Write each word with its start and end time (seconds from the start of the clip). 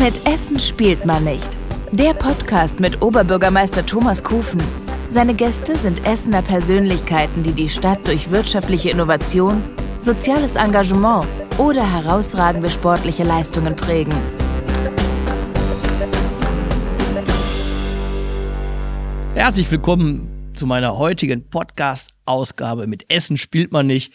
Mit 0.00 0.28
Essen 0.28 0.60
spielt 0.60 1.04
man 1.04 1.24
nicht. 1.24 1.48
Der 1.90 2.14
Podcast 2.14 2.78
mit 2.78 3.02
Oberbürgermeister 3.02 3.84
Thomas 3.84 4.22
Kufen. 4.22 4.62
Seine 5.08 5.34
Gäste 5.34 5.76
sind 5.76 6.06
Essener 6.06 6.40
Persönlichkeiten, 6.40 7.42
die 7.42 7.52
die 7.52 7.68
Stadt 7.68 8.06
durch 8.06 8.30
wirtschaftliche 8.30 8.90
Innovation, 8.90 9.60
soziales 9.98 10.54
Engagement 10.54 11.26
oder 11.58 11.82
herausragende 11.82 12.70
sportliche 12.70 13.24
Leistungen 13.24 13.74
prägen. 13.74 14.14
Herzlich 19.34 19.68
willkommen 19.68 20.52
zu 20.54 20.66
meiner 20.66 20.96
heutigen 20.96 21.50
Podcast-Ausgabe 21.50 22.86
mit 22.86 23.10
Essen 23.10 23.36
spielt 23.36 23.72
man 23.72 23.88
nicht. 23.88 24.12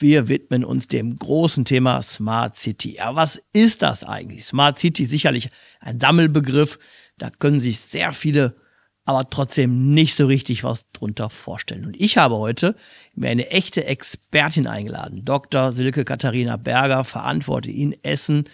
Wir 0.00 0.28
widmen 0.28 0.64
uns 0.64 0.88
dem 0.88 1.14
großen 1.14 1.66
Thema 1.66 2.00
Smart 2.00 2.56
City. 2.56 2.96
Ja, 2.96 3.14
was 3.16 3.42
ist 3.52 3.82
das 3.82 4.02
eigentlich? 4.02 4.46
Smart 4.46 4.78
City 4.78 5.04
sicherlich 5.04 5.50
ein 5.78 6.00
Sammelbegriff. 6.00 6.78
Da 7.18 7.28
können 7.28 7.58
sich 7.60 7.80
sehr 7.80 8.14
viele 8.14 8.56
aber 9.04 9.28
trotzdem 9.28 9.92
nicht 9.92 10.14
so 10.14 10.26
richtig 10.26 10.64
was 10.64 10.90
drunter 10.92 11.28
vorstellen. 11.28 11.84
Und 11.84 12.00
ich 12.00 12.16
habe 12.16 12.36
heute 12.36 12.76
mir 13.14 13.28
eine 13.28 13.50
echte 13.50 13.84
Expertin 13.84 14.66
eingeladen. 14.66 15.26
Dr. 15.26 15.72
Silke 15.72 16.06
Katharina 16.06 16.56
Berger 16.56 17.04
verantwortet 17.04 17.74
in 17.74 17.94
Essen 18.02 18.44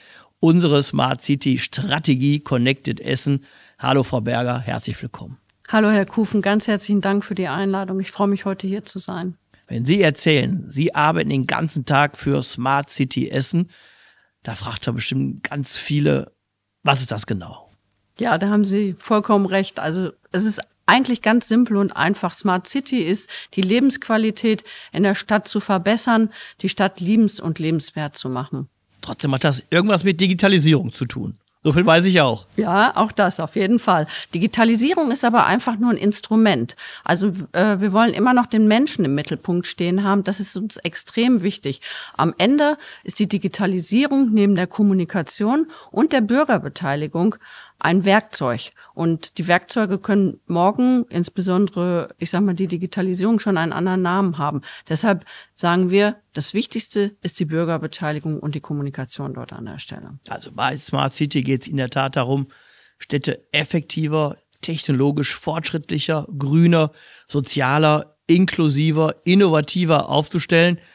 unsere 0.41 0.83
Smart 0.83 1.23
City 1.23 1.59
Strategie 1.59 2.41
Connected 2.41 3.01
Essen. 3.01 3.45
Hallo 3.79 4.03
Frau 4.03 4.21
Berger, 4.21 4.59
herzlich 4.59 5.01
willkommen. 5.01 5.37
Hallo 5.69 5.91
Herr 5.91 6.07
Kufen, 6.07 6.43
ganz 6.43 6.67
herzlichen 6.67 7.03
Dank 7.03 7.25
für 7.25 7.37
die 7.37 7.47
Einladung. 7.47 8.01
Ich 8.01 8.11
freue 8.11 8.29
mich 8.29 8.45
heute 8.45 8.67
hier 8.67 8.85
zu 8.85 8.99
sein. 8.99 9.37
Wenn 9.67 9.85
Sie 9.85 10.01
erzählen, 10.01 10.67
Sie 10.69 10.95
arbeiten 10.95 11.31
den 11.31 11.47
ganzen 11.47 11.85
Tag 11.85 12.17
für 12.17 12.43
Smart 12.43 12.91
City 12.91 13.29
Essen, 13.31 13.69
da 14.43 14.55
fragt 14.55 14.87
er 14.87 14.93
bestimmt 14.93 15.43
ganz 15.43 15.77
viele, 15.77 16.33
was 16.83 17.01
ist 17.01 17.11
das 17.11 17.27
genau? 17.27 17.69
Ja, 18.19 18.39
da 18.39 18.49
haben 18.49 18.65
Sie 18.65 18.95
vollkommen 18.99 19.47
recht. 19.47 19.81
Also 19.81 20.13
es 20.31 20.45
ist 20.45 20.61
eigentlich 20.87 21.21
ganz 21.21 21.49
simpel 21.49 21.77
und 21.77 21.93
einfach. 21.93 22.33
Smart 22.33 22.69
City 22.69 23.03
ist 23.03 23.29
die 23.55 23.61
Lebensqualität 23.61 24.63
in 24.93 25.03
der 25.03 25.17
Stadt 25.17 25.49
zu 25.49 25.59
verbessern, 25.59 26.31
die 26.63 26.69
Stadt 26.69 27.01
liebens- 27.01 27.41
und 27.41 27.59
lebenswert 27.59 28.17
zu 28.17 28.29
machen. 28.29 28.69
Trotzdem 29.03 29.35
hat 29.35 29.45
das 29.45 29.65
irgendwas 29.71 30.05
mit 30.05 30.21
Digitalisierung 30.21 30.93
zu 30.93 31.07
tun. 31.07 31.39
So 31.67 31.73
viel 31.73 31.85
weiß 31.85 32.05
ich 32.05 32.21
auch. 32.21 32.47
Ja, 32.55 32.93
auch 32.95 33.11
das 33.11 33.41
auf 33.41 33.57
jeden 33.57 33.81
Fall. 33.81 34.07
Digitalisierung 34.33 35.11
ist 35.11 35.25
aber 35.25 35.47
einfach 35.47 35.77
nur 35.77 35.91
ein 35.91 35.97
Instrument. 35.97 36.77
Also 37.03 37.33
äh, 37.51 37.81
wir 37.81 37.93
wollen 37.93 38.15
immer 38.15 38.35
noch 38.35 38.47
den 38.47 38.69
Menschen 38.69 39.05
im 39.05 39.17
Mittelpunkt 39.17 39.67
stehen 39.67 40.05
haben. 40.05 40.23
Das 40.23 40.39
ist 40.39 40.57
uns 40.57 40.77
extrem 40.77 41.43
wichtig. 41.43 41.81
Am 42.17 42.35
Ende 42.39 42.79
ist 43.03 43.19
die 43.19 43.27
Digitalisierung 43.27 44.31
neben 44.33 44.55
der 44.55 44.69
Kommunikation 44.69 45.67
und 45.91 46.13
der 46.13 46.21
Bürgerbeteiligung 46.21 47.35
ein 47.79 48.05
Werkzeug. 48.05 48.73
Und 48.95 49.39
die 49.39 49.47
Werkzeuge 49.47 49.99
können 49.99 50.41
morgen, 50.47 51.05
insbesondere, 51.09 52.15
ich 52.19 52.31
sag 52.31 52.43
mal, 52.43 52.55
die 52.55 52.67
Digitalisierung 52.67 53.39
schon 53.39 53.59
einen 53.59 53.73
anderen 53.73 54.03
Namen 54.03 54.39
haben. 54.39 54.63
Deshalb 54.89 55.25
sagen 55.55 55.91
wir, 55.91 56.17
das 56.33 56.55
Wichtigste 56.55 57.17
ist 57.23 57.39
die 57.39 57.45
Bürgerbeteiligung 57.45 58.41
und 58.41 58.55
die 58.55 58.61
Kommunikation 58.61 59.35
dort 59.35 59.53
an 59.53 59.67
der 59.67 59.79
Stelle. 59.79 60.19
Also 60.29 60.51
bei 60.53 60.77
Smart 60.77 61.15
City 61.15 61.43
geht 61.43 61.63
es 61.63 61.69
in 61.69 61.77
der 61.77 61.91
Tat 61.91 62.17
darum, 62.17 62.47
Städte 62.99 63.43
effektiver, 63.53 64.39
technologisch 64.63 65.37
fortschrittlicher, 65.37 66.27
grüner, 66.39 66.93
sozialer, 67.29 68.17
inklusiver, 68.27 69.15
innovativer 69.25 70.09
aufzustellen– 70.09 70.79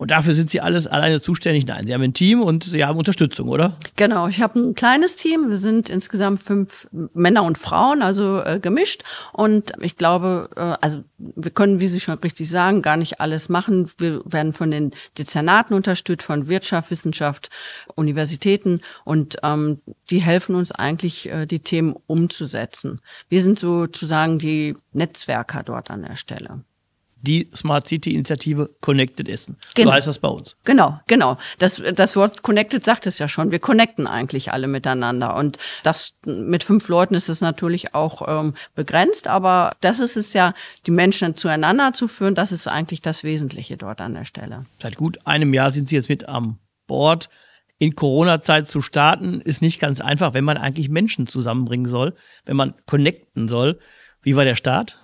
und 0.00 0.10
dafür 0.10 0.32
sind 0.32 0.48
Sie 0.48 0.62
alles 0.62 0.86
alleine 0.86 1.20
zuständig? 1.20 1.66
Nein, 1.66 1.86
Sie 1.86 1.92
haben 1.92 2.00
ein 2.00 2.14
Team 2.14 2.40
und 2.40 2.64
Sie 2.64 2.86
haben 2.86 2.98
Unterstützung, 2.98 3.50
oder? 3.50 3.76
Genau, 3.96 4.28
ich 4.28 4.40
habe 4.40 4.58
ein 4.58 4.74
kleines 4.74 5.14
Team. 5.14 5.50
Wir 5.50 5.58
sind 5.58 5.90
insgesamt 5.90 6.42
fünf 6.42 6.88
Männer 7.12 7.44
und 7.44 7.58
Frauen, 7.58 8.00
also 8.00 8.40
äh, 8.40 8.60
gemischt. 8.60 9.02
Und 9.34 9.74
ich 9.82 9.98
glaube, 9.98 10.48
äh, 10.56 10.60
also 10.80 11.04
wir 11.18 11.50
können, 11.50 11.80
wie 11.80 11.86
Sie 11.86 12.00
schon 12.00 12.14
richtig 12.14 12.48
sagen, 12.48 12.80
gar 12.80 12.96
nicht 12.96 13.20
alles 13.20 13.50
machen. 13.50 13.90
Wir 13.98 14.22
werden 14.24 14.54
von 14.54 14.70
den 14.70 14.92
Dezernaten 15.18 15.74
unterstützt, 15.74 16.24
von 16.24 16.48
Wirtschaft, 16.48 16.90
Wissenschaft, 16.90 17.50
Universitäten. 17.94 18.80
Und 19.04 19.36
ähm, 19.42 19.82
die 20.08 20.22
helfen 20.22 20.54
uns 20.54 20.72
eigentlich, 20.72 21.28
äh, 21.28 21.44
die 21.44 21.60
Themen 21.60 21.94
umzusetzen. 22.06 23.02
Wir 23.28 23.42
sind 23.42 23.58
sozusagen 23.58 24.38
die 24.38 24.76
Netzwerker 24.94 25.62
dort 25.62 25.90
an 25.90 26.04
der 26.04 26.16
Stelle 26.16 26.64
die 27.22 27.50
Smart 27.54 27.86
City 27.86 28.14
Initiative 28.14 28.70
Connected 28.80 29.28
Essen. 29.28 29.56
Genau. 29.74 29.90
So 29.90 29.94
heißt 29.94 30.06
das 30.06 30.18
bei 30.18 30.28
uns. 30.28 30.56
Genau, 30.64 30.98
genau. 31.06 31.38
Das, 31.58 31.82
das 31.94 32.16
Wort 32.16 32.42
Connected 32.42 32.84
sagt 32.84 33.06
es 33.06 33.18
ja 33.18 33.28
schon. 33.28 33.50
Wir 33.50 33.58
connecten 33.58 34.06
eigentlich 34.06 34.52
alle 34.52 34.66
miteinander. 34.66 35.36
Und 35.36 35.58
das 35.82 36.14
mit 36.24 36.64
fünf 36.64 36.88
Leuten 36.88 37.14
ist 37.14 37.28
es 37.28 37.40
natürlich 37.40 37.94
auch 37.94 38.26
ähm, 38.26 38.54
begrenzt, 38.74 39.28
aber 39.28 39.72
das 39.80 40.00
ist 40.00 40.16
es 40.16 40.32
ja, 40.32 40.54
die 40.86 40.90
Menschen 40.90 41.36
zueinander 41.36 41.92
zu 41.92 42.08
führen, 42.08 42.34
das 42.34 42.52
ist 42.52 42.66
eigentlich 42.66 43.00
das 43.00 43.24
Wesentliche 43.24 43.76
dort 43.76 44.00
an 44.00 44.14
der 44.14 44.24
Stelle. 44.24 44.66
Seit 44.78 44.96
gut 44.96 45.18
einem 45.26 45.54
Jahr 45.54 45.70
sind 45.70 45.88
Sie 45.88 45.96
jetzt 45.96 46.08
mit 46.08 46.28
am 46.28 46.58
Bord. 46.86 47.28
In 47.78 47.96
Corona-Zeit 47.96 48.68
zu 48.68 48.82
starten, 48.82 49.40
ist 49.40 49.62
nicht 49.62 49.80
ganz 49.80 50.02
einfach, 50.02 50.34
wenn 50.34 50.44
man 50.44 50.58
eigentlich 50.58 50.90
Menschen 50.90 51.26
zusammenbringen 51.26 51.88
soll, 51.88 52.14
wenn 52.44 52.56
man 52.56 52.74
connecten 52.84 53.48
soll. 53.48 53.78
Wie 54.22 54.36
war 54.36 54.44
der 54.44 54.56
Start? 54.56 54.98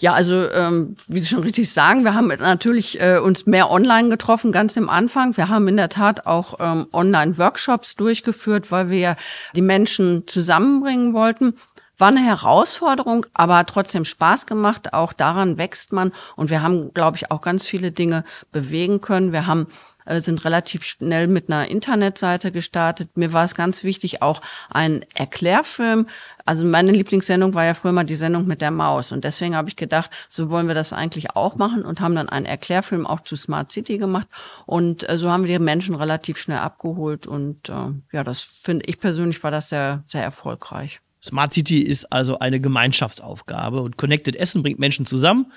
Ja, 0.00 0.12
also 0.12 0.50
ähm, 0.50 0.96
wie 1.06 1.20
Sie 1.20 1.28
schon 1.28 1.42
richtig 1.42 1.72
sagen, 1.72 2.04
wir 2.04 2.14
haben 2.14 2.28
natürlich 2.28 3.00
äh, 3.00 3.18
uns 3.18 3.46
mehr 3.46 3.70
online 3.70 4.08
getroffen, 4.08 4.52
ganz 4.52 4.76
im 4.76 4.88
Anfang. 4.88 5.36
Wir 5.36 5.48
haben 5.48 5.68
in 5.68 5.76
der 5.76 5.88
Tat 5.88 6.26
auch 6.26 6.56
ähm, 6.60 6.86
Online-Workshops 6.92 7.96
durchgeführt, 7.96 8.70
weil 8.70 8.90
wir 8.90 9.16
die 9.54 9.62
Menschen 9.62 10.26
zusammenbringen 10.26 11.14
wollten. 11.14 11.54
War 11.96 12.08
eine 12.08 12.24
Herausforderung, 12.24 13.24
aber 13.34 13.64
trotzdem 13.66 14.04
Spaß 14.04 14.46
gemacht. 14.46 14.92
Auch 14.92 15.12
daran 15.12 15.58
wächst 15.58 15.92
man. 15.92 16.12
Und 16.34 16.50
wir 16.50 16.60
haben, 16.60 16.92
glaube 16.92 17.16
ich, 17.16 17.30
auch 17.30 17.40
ganz 17.40 17.66
viele 17.66 17.92
Dinge 17.92 18.24
bewegen 18.50 19.00
können. 19.00 19.32
Wir 19.32 19.46
haben 19.46 19.68
äh, 20.04 20.20
sind 20.20 20.44
relativ 20.44 20.84
schnell 20.84 21.26
mit 21.28 21.48
einer 21.48 21.68
Internetseite 21.68 22.52
gestartet. 22.52 23.16
Mir 23.16 23.32
war 23.32 23.44
es 23.44 23.54
ganz 23.54 23.84
wichtig, 23.84 24.22
auch 24.22 24.40
einen 24.70 25.04
Erklärfilm. 25.14 26.08
Also 26.44 26.64
meine 26.64 26.92
Lieblingssendung 26.92 27.54
war 27.54 27.64
ja 27.64 27.74
früher 27.74 27.92
mal 27.92 28.04
die 28.04 28.14
Sendung 28.14 28.46
mit 28.46 28.60
der 28.60 28.70
Maus. 28.70 29.12
Und 29.12 29.24
deswegen 29.24 29.56
habe 29.56 29.68
ich 29.68 29.76
gedacht, 29.76 30.10
so 30.28 30.50
wollen 30.50 30.68
wir 30.68 30.74
das 30.74 30.92
eigentlich 30.92 31.30
auch 31.36 31.56
machen 31.56 31.84
und 31.84 32.00
haben 32.00 32.14
dann 32.14 32.28
einen 32.28 32.46
Erklärfilm 32.46 33.06
auch 33.06 33.20
zu 33.20 33.36
Smart 33.36 33.72
City 33.72 33.98
gemacht. 33.98 34.28
Und 34.66 35.08
äh, 35.08 35.16
so 35.16 35.30
haben 35.30 35.44
wir 35.44 35.58
die 35.58 35.64
Menschen 35.64 35.94
relativ 35.94 36.38
schnell 36.38 36.58
abgeholt. 36.58 37.26
Und 37.26 37.68
äh, 37.68 37.92
ja, 38.12 38.24
das 38.24 38.40
finde 38.40 38.84
ich 38.86 38.98
persönlich 38.98 39.42
war 39.42 39.50
das 39.50 39.68
sehr, 39.68 40.04
sehr 40.06 40.22
erfolgreich. 40.22 41.00
Smart 41.22 41.54
City 41.54 41.80
ist 41.80 42.12
also 42.12 42.38
eine 42.38 42.60
Gemeinschaftsaufgabe 42.60 43.80
und 43.80 43.96
Connected 43.96 44.36
Essen 44.36 44.62
bringt 44.62 44.78
Menschen 44.78 45.06
zusammen. 45.06 45.52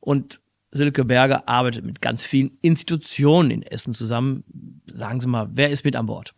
Und 0.00 0.40
Silke 0.74 1.04
Berger 1.04 1.48
arbeitet 1.48 1.84
mit 1.84 2.00
ganz 2.00 2.24
vielen 2.24 2.50
Institutionen 2.60 3.50
in 3.50 3.62
Essen 3.62 3.94
zusammen. 3.94 4.44
Sagen 4.92 5.20
Sie 5.20 5.28
mal, 5.28 5.48
wer 5.52 5.70
ist 5.70 5.84
mit 5.84 5.96
an 5.96 6.06
Bord? 6.06 6.34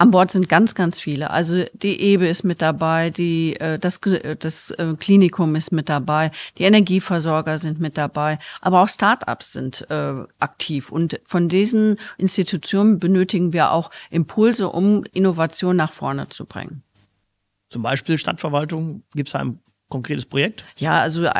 An 0.00 0.12
Bord 0.12 0.30
sind 0.30 0.48
ganz, 0.48 0.76
ganz 0.76 1.00
viele. 1.00 1.30
Also 1.30 1.64
die 1.72 2.00
EBE 2.00 2.28
ist 2.28 2.44
mit 2.44 2.62
dabei, 2.62 3.10
die, 3.10 3.58
äh, 3.58 3.80
das, 3.80 3.98
das 4.38 4.70
äh, 4.70 4.94
Klinikum 4.98 5.56
ist 5.56 5.72
mit 5.72 5.88
dabei, 5.88 6.30
die 6.56 6.62
Energieversorger 6.64 7.58
sind 7.58 7.80
mit 7.80 7.98
dabei, 7.98 8.38
aber 8.60 8.82
auch 8.82 8.88
Start-ups 8.88 9.52
sind 9.52 9.90
äh, 9.90 10.22
aktiv. 10.38 10.92
Und 10.92 11.20
von 11.24 11.48
diesen 11.48 11.98
Institutionen 12.16 13.00
benötigen 13.00 13.52
wir 13.52 13.72
auch 13.72 13.90
Impulse, 14.10 14.68
um 14.68 15.04
Innovation 15.12 15.74
nach 15.74 15.92
vorne 15.92 16.28
zu 16.28 16.46
bringen. 16.46 16.82
Zum 17.70 17.82
Beispiel 17.82 18.18
Stadtverwaltung, 18.18 19.02
gibt 19.14 19.28
es 19.28 19.34
ein 19.34 19.58
konkretes 19.88 20.26
Projekt? 20.26 20.64
Ja, 20.76 21.00
also 21.00 21.24
äh, 21.24 21.32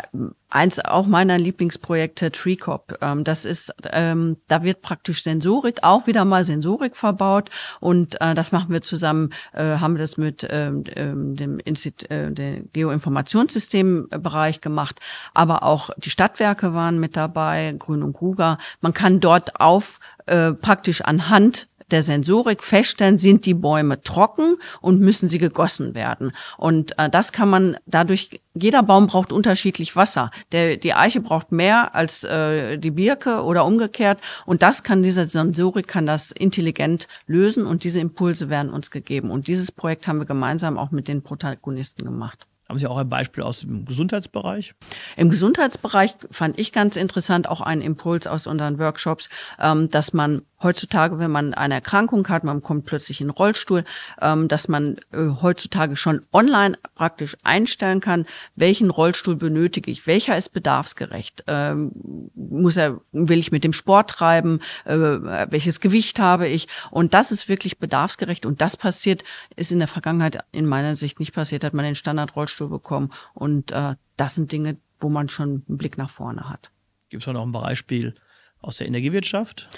eins 0.49 0.79
auch 0.81 1.07
meiner 1.07 1.39
Lieblingsprojekte 1.39 2.33
TreeCop. 2.33 2.99
Ähm, 3.03 3.25
das 3.25 3.45
ist, 3.45 3.75
ähm, 3.85 4.39
da 4.49 4.63
wird 4.63 4.81
praktisch 4.81 5.23
Sensorik, 5.23 5.81
auch 5.83 6.07
wieder 6.07 6.25
mal 6.25 6.45
Sensorik 6.45 6.97
verbaut 6.97 7.51
und 7.81 8.21
äh, 8.21 8.35
das 8.35 8.53
machen 8.53 8.73
wir 8.73 8.83
zusammen, 8.83 9.31
äh, 9.53 9.77
haben 9.77 9.95
wir 9.95 10.01
das 10.01 10.17
mit 10.17 10.47
ähm, 10.51 10.85
ähm 10.97 11.37
dem 11.37 11.59
Institut, 11.59 12.11
äh, 12.11 12.33
dem 12.33 12.71
Geoinformationssystembereich 12.73 14.61
gemacht, 14.61 15.01
aber 15.35 15.63
auch 15.63 15.91
die 15.99 16.11
Stadtwerke 16.11 16.73
waren 16.73 16.99
mit 16.99 17.17
dabei, 17.17 17.75
Grün 17.79 18.03
und 18.03 18.15
Gruger. 18.15 18.59
Man 18.81 18.95
kann 18.95 19.21
dort 19.21 19.61
auf 19.61 20.01
äh, 20.27 20.53
praktisch 20.53 21.03
anhand 21.03 21.69
der 21.91 22.03
Sensorik 22.03 22.63
feststellen, 22.63 23.19
sind 23.19 23.47
die 23.47 23.55
Bäume 23.55 24.03
trocken 24.03 24.57
und 24.81 25.01
müssen 25.01 25.29
sie 25.29 25.39
gegossen 25.39 25.95
werden. 25.95 26.33
Und 26.57 26.99
äh, 26.99 27.11
das 27.11 27.33
kann 27.33 27.49
man 27.49 27.77
dadurch, 27.87 28.41
jeder 28.55 28.83
Baum 28.83 29.07
braucht 29.07 29.33
unterschiedlich 29.33 29.97
Wasser. 29.97 30.31
Der, 30.53 30.77
die 30.77 30.95
Eiche 30.95 31.21
braucht 31.21 31.53
mehr 31.53 31.95
als 31.95 32.25
äh, 32.25 32.79
die 32.79 32.91
Birke 32.91 33.43
oder 33.43 33.65
umgekehrt. 33.65 34.21
Und 34.47 34.63
das 34.63 34.83
kann 34.83 35.03
diese 35.03 35.25
Sensorik, 35.25 35.89
kann 35.89 36.07
das 36.07 36.31
intelligent 36.31 37.09
lösen 37.27 37.67
und 37.67 37.85
diese 37.85 38.01
Impulse 38.01 38.49
werden 38.49 38.73
uns 38.73 38.91
gegeben. 38.91 39.31
Und 39.31 39.49
dieses 39.49 39.73
Projekt 39.73 40.09
haben 40.09 40.19
wir 40.19 40.27
gemeinsam 40.27 40.79
auch 40.79 40.91
mit 40.91 41.09
den 41.09 41.23
Protagonisten 41.23 42.05
gemacht. 42.05 42.47
Haben 42.69 42.79
Sie 42.79 42.87
auch 42.87 42.99
ein 42.99 43.09
Beispiel 43.09 43.43
aus 43.43 43.61
dem 43.61 43.87
Gesundheitsbereich? 43.87 44.75
Im 45.17 45.31
Gesundheitsbereich 45.31 46.15
fand 46.31 46.59
ich 46.59 46.71
ganz 46.71 46.97
interessant 46.97 47.49
auch 47.49 47.63
einen 47.63 47.81
Impuls 47.81 48.27
aus 48.27 48.47
unseren 48.47 48.79
Workshops, 48.79 49.31
ähm, 49.59 49.89
dass 49.89 50.13
man 50.13 50.43
heutzutage, 50.63 51.19
wenn 51.19 51.31
man 51.31 51.55
eine 51.55 51.75
Erkrankung 51.75 52.27
hat, 52.29 52.45
man 52.45 52.63
kommt 52.63 52.85
plötzlich 52.85 53.21
in 53.21 53.29
den 53.29 53.33
Rollstuhl, 53.33 53.85
ähm, 54.21 54.49
dass 54.49 54.69
man 54.69 54.97
äh, 55.13 55.29
heutzutage 55.41 55.97
schon 55.97 56.23
online 56.33 56.79
praktisch 56.95 57.37
einstellen 57.45 58.01
kann, 58.01 58.27
welchen 58.57 58.91
Rollstuhl 58.91 59.37
benötige 59.37 59.91
ich, 59.91 60.07
welcher 60.07 60.37
ist 60.37 60.51
bedarfsgerecht, 60.51 61.45
ähm, 61.47 61.93
muss 62.35 62.77
er, 62.77 63.01
will 63.13 63.39
ich 63.39 63.53
mit 63.53 63.65
dem 63.65 63.73
Sport 63.73 64.11
treiben, 64.11 64.61
äh, 64.85 64.97
welches 64.97 65.81
Gewicht 65.81 66.19
habe 66.19 66.49
ich 66.49 66.69
und 66.91 67.15
das 67.15 67.31
ist 67.31 67.49
wirklich 67.49 67.79
bedarfsgerecht 67.79 68.47
und 68.47 68.61
das 68.61 68.77
passiert, 68.77 69.25
ist 69.57 69.73
in 69.73 69.79
der 69.79 69.89
Vergangenheit 69.89 70.45
in 70.53 70.67
meiner 70.67 70.97
Sicht 70.97 71.21
nicht 71.21 71.35
passiert, 71.35 71.65
hat 71.65 71.75
man 71.75 71.85
den 71.85 71.95
Standard-Rollstuhl 71.95 72.69
bekommen 72.69 73.13
und 73.35 73.73
äh, 73.73 73.95
das 74.17 74.35
sind 74.35 74.51
Dinge, 74.51 74.77
wo 75.01 75.09
man 75.09 75.29
schon 75.29 75.65
einen 75.69 75.79
Blick 75.79 75.97
nach 75.99 76.11
vorne 76.11 76.49
hat. 76.49 76.71
Gibt 77.11 77.27
es 77.27 77.33
noch 77.33 77.43
ein 77.43 77.53
Beispiel 77.53 78.15
aus 78.61 78.79
der 78.79 78.87
Energiewirtschaft? 78.87 79.69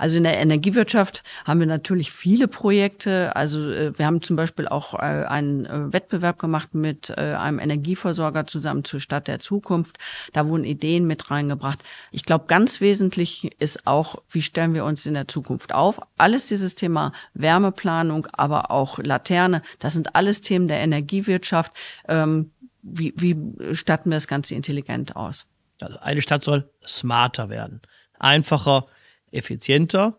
Also 0.00 0.16
in 0.16 0.22
der 0.22 0.38
Energiewirtschaft 0.38 1.22
haben 1.44 1.60
wir 1.60 1.66
natürlich 1.66 2.10
viele 2.10 2.48
Projekte. 2.48 3.36
Also 3.36 3.70
äh, 3.70 3.98
wir 3.98 4.06
haben 4.06 4.22
zum 4.22 4.34
Beispiel 4.34 4.66
auch 4.66 4.94
äh, 4.94 4.98
einen 4.98 5.66
äh, 5.66 5.92
Wettbewerb 5.92 6.38
gemacht 6.38 6.74
mit 6.74 7.10
einem 7.18 7.58
Energieversorger 7.58 8.46
zusammen 8.46 8.84
zur 8.84 9.00
Stadt 9.00 9.28
der 9.28 9.40
Zukunft. 9.40 9.98
Da 10.32 10.46
wurden 10.46 10.64
Ideen 10.64 11.06
mit 11.06 11.30
reingebracht. 11.30 11.82
Ich 12.12 12.24
glaube, 12.24 12.46
ganz 12.46 12.80
wesentlich 12.80 13.50
ist 13.58 13.86
auch, 13.86 14.22
wie 14.30 14.42
stellen 14.42 14.72
wir 14.72 14.84
uns 14.84 15.04
in 15.04 15.14
der 15.14 15.28
Zukunft 15.28 15.74
auf? 15.74 16.00
Alles 16.16 16.46
dieses 16.46 16.76
Thema 16.76 17.12
Wärmeplanung, 17.34 18.26
aber 18.32 18.70
auch 18.70 18.98
Laterne, 18.98 19.62
das 19.80 19.92
sind 19.92 20.14
alles 20.14 20.40
Themen 20.40 20.68
der 20.68 20.78
Energiewirtschaft. 20.78 21.72
Ähm, 22.08 22.52
wie, 22.82 23.12
wie 23.16 23.74
statten 23.74 24.10
wir 24.10 24.16
das 24.16 24.28
Ganze 24.28 24.54
intelligent 24.54 25.16
aus? 25.16 25.46
Also 25.80 25.98
eine 25.98 26.22
Stadt 26.22 26.44
soll 26.44 26.70
smarter 26.86 27.50
werden 27.50 27.82
einfacher, 28.20 28.86
effizienter, 29.30 30.18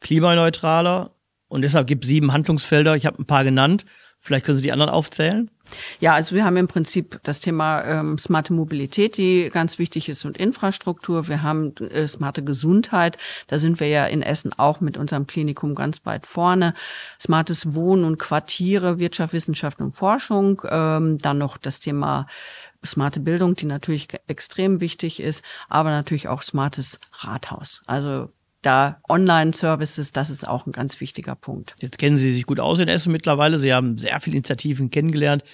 klimaneutraler. 0.00 1.14
Und 1.48 1.62
deshalb 1.62 1.86
gibt 1.86 2.04
es 2.04 2.08
sieben 2.08 2.32
Handlungsfelder. 2.32 2.96
Ich 2.96 3.06
habe 3.06 3.20
ein 3.20 3.26
paar 3.26 3.44
genannt. 3.44 3.84
Vielleicht 4.26 4.44
können 4.44 4.58
Sie 4.58 4.64
die 4.64 4.72
anderen 4.72 4.90
aufzählen. 4.90 5.48
Ja, 6.00 6.14
also 6.14 6.34
wir 6.34 6.44
haben 6.44 6.56
im 6.56 6.66
Prinzip 6.66 7.20
das 7.22 7.38
Thema 7.38 7.84
ähm, 7.84 8.18
smarte 8.18 8.52
Mobilität, 8.52 9.16
die 9.16 9.50
ganz 9.52 9.78
wichtig 9.78 10.08
ist, 10.08 10.24
und 10.24 10.36
Infrastruktur. 10.36 11.28
Wir 11.28 11.44
haben 11.44 11.76
äh, 11.76 12.08
smarte 12.08 12.42
Gesundheit. 12.42 13.18
Da 13.46 13.60
sind 13.60 13.78
wir 13.78 13.86
ja 13.86 14.04
in 14.04 14.22
Essen 14.22 14.52
auch 14.52 14.80
mit 14.80 14.96
unserem 14.96 15.28
Klinikum 15.28 15.76
ganz 15.76 16.04
weit 16.04 16.26
vorne. 16.26 16.74
Smartes 17.20 17.72
Wohnen 17.72 18.04
und 18.04 18.18
Quartiere, 18.18 18.98
Wirtschaft, 18.98 19.32
Wissenschaft 19.32 19.78
und 19.78 19.94
Forschung. 19.94 20.60
Ähm, 20.68 21.18
dann 21.18 21.38
noch 21.38 21.56
das 21.56 21.78
Thema 21.78 22.26
smarte 22.84 23.20
Bildung, 23.20 23.54
die 23.54 23.66
natürlich 23.66 24.08
extrem 24.26 24.80
wichtig 24.80 25.20
ist, 25.20 25.44
aber 25.68 25.90
natürlich 25.90 26.26
auch 26.26 26.42
smartes 26.42 26.98
Rathaus. 27.12 27.82
Also 27.86 28.30
da 28.66 29.00
Online-Services, 29.08 30.12
das 30.12 30.30
ist 30.30 30.46
auch 30.46 30.66
ein 30.66 30.72
ganz 30.72 31.00
wichtiger 31.00 31.36
Punkt. 31.36 31.76
Jetzt 31.80 31.98
kennen 31.98 32.16
Sie 32.16 32.32
sich 32.32 32.46
gut 32.46 32.60
aus 32.60 32.80
in 32.80 32.88
Essen 32.88 33.12
mittlerweile. 33.12 33.58
Sie 33.58 33.72
haben 33.72 33.96
sehr 33.96 34.20
viele 34.20 34.36
Initiativen 34.36 34.90
kennengelernt. 34.90 35.44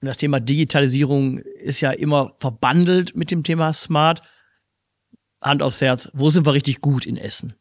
Und 0.00 0.06
das 0.06 0.16
Thema 0.16 0.40
Digitalisierung 0.40 1.38
ist 1.38 1.80
ja 1.80 1.92
immer 1.92 2.34
verbandelt 2.38 3.16
mit 3.16 3.30
dem 3.30 3.44
Thema 3.44 3.72
Smart. 3.72 4.22
Hand 5.40 5.62
aufs 5.62 5.80
Herz, 5.80 6.10
wo 6.12 6.30
sind 6.30 6.44
wir 6.44 6.54
richtig 6.54 6.80
gut 6.80 7.06
in 7.06 7.16
Essen? 7.16 7.54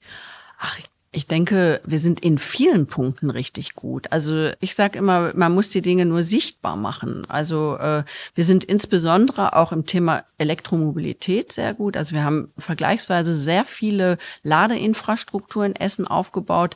Ach, 0.58 0.80
ich 0.80 0.90
denke, 1.28 1.80
wir 1.86 2.00
sind 2.00 2.20
in 2.22 2.40
vielen 2.40 2.88
Punkten 2.88 3.30
richtig 3.30 3.76
gut. 3.76 4.12
Also 4.12 4.50
ich 4.60 4.74
sage 4.74 4.98
immer, 4.98 5.32
man 5.36 5.54
muss 5.54 5.70
die 5.70 5.84
Dinge 5.84 6.06
nur 6.06 6.24
sichtbar 6.24 6.76
machen. 6.76 7.26
Also 7.30 7.78
äh, 7.78 8.04
wir 8.34 8.44
sind 8.44 8.64
insbesondere 8.64 9.56
auch 9.56 9.72
im 9.72 9.86
Thema 9.86 10.26
Elektromobilität 10.40 11.54
sehr 11.54 11.76
gut. 11.76 11.96
Also 11.96 12.16
wir 12.16 12.24
haben 12.24 12.52
vergleichsweise 12.58 13.36
sehr 13.36 13.64
viele 13.64 14.18
Ladeinfrastruktur 14.42 15.66
in 15.66 15.76
Essen 15.76 16.08
aufgebaut. 16.08 16.76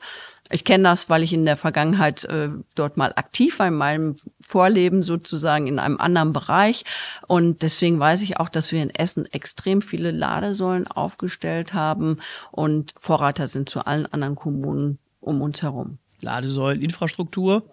Ich 0.50 0.64
kenne 0.64 0.84
das, 0.86 1.10
weil 1.10 1.24
ich 1.24 1.34
in 1.34 1.46
der 1.46 1.58
Vergangenheit 1.58 2.24
äh, 2.26 2.50
dort 2.76 2.98
mal 2.98 3.14
aktiv 3.16 3.60
war, 3.60 3.68
in 3.68 3.76
meinem 3.76 4.16
Vorleben 4.40 5.04
sozusagen 5.04 5.68
in 5.68 5.80
einem 5.80 5.98
anderen 5.98 6.34
Bereich. 6.34 6.86
Und 7.28 7.62
deswegen 7.62 8.00
weiß 8.00 8.22
ich 8.22 8.40
auch, 8.40 8.50
dass 8.50 8.72
wir 8.72 8.82
in 8.82 8.90
Essen 8.90 9.26
extrem 9.26 9.82
viele 9.82 10.12
Ladesäulen 10.12 10.88
aufgestellt 10.88 11.74
haben 11.74 12.20
und 12.52 12.94
Vorreiter 13.00 13.48
sind 13.48 13.70
zu 13.70 13.86
allen 13.86 14.06
anderen 14.06 14.36
Kommunen 14.36 15.00
um 15.20 15.42
uns 15.42 15.62
herum. 15.62 15.98
Ladesäulen, 16.22 16.82
Infrastruktur. 16.82 17.64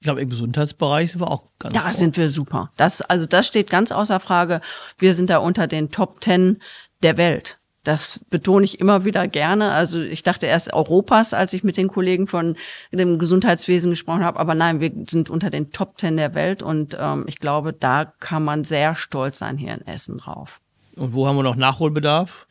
Ich 0.00 0.04
glaube, 0.04 0.20
im 0.20 0.28
Gesundheitsbereich 0.28 1.12
sind 1.12 1.22
wir 1.22 1.30
auch 1.30 1.44
ganz 1.58 1.74
Da 1.74 1.80
vor. 1.80 1.92
sind 1.92 2.16
wir 2.18 2.28
super. 2.30 2.70
Das, 2.76 3.00
also 3.00 3.24
das 3.24 3.46
steht 3.46 3.70
ganz 3.70 3.90
außer 3.90 4.20
Frage. 4.20 4.60
Wir 4.98 5.14
sind 5.14 5.30
da 5.30 5.38
unter 5.38 5.66
den 5.66 5.90
Top 5.90 6.20
Ten 6.20 6.60
der 7.02 7.16
Welt. 7.16 7.58
Das 7.84 8.20
betone 8.30 8.64
ich 8.64 8.80
immer 8.80 9.04
wieder 9.04 9.28
gerne. 9.28 9.70
Also 9.72 10.00
ich 10.00 10.22
dachte 10.22 10.46
erst 10.46 10.72
Europas, 10.72 11.34
als 11.34 11.52
ich 11.52 11.62
mit 11.64 11.76
den 11.76 11.88
Kollegen 11.88 12.26
von 12.26 12.56
dem 12.92 13.18
Gesundheitswesen 13.18 13.90
gesprochen 13.90 14.24
habe. 14.24 14.40
Aber 14.40 14.54
nein, 14.54 14.80
wir 14.80 14.90
sind 15.06 15.30
unter 15.30 15.50
den 15.50 15.70
Top 15.70 15.98
Ten 15.98 16.16
der 16.16 16.34
Welt 16.34 16.62
und 16.62 16.96
ähm, 16.98 17.24
ich 17.28 17.38
glaube, 17.38 17.72
da 17.74 18.06
kann 18.20 18.42
man 18.42 18.64
sehr 18.64 18.94
stolz 18.94 19.38
sein 19.38 19.58
hier 19.58 19.74
in 19.74 19.86
Essen 19.86 20.18
drauf. 20.18 20.60
Und 20.96 21.12
wo 21.12 21.26
haben 21.26 21.36
wir 21.36 21.42
noch 21.42 21.56
Nachholbedarf? 21.56 22.46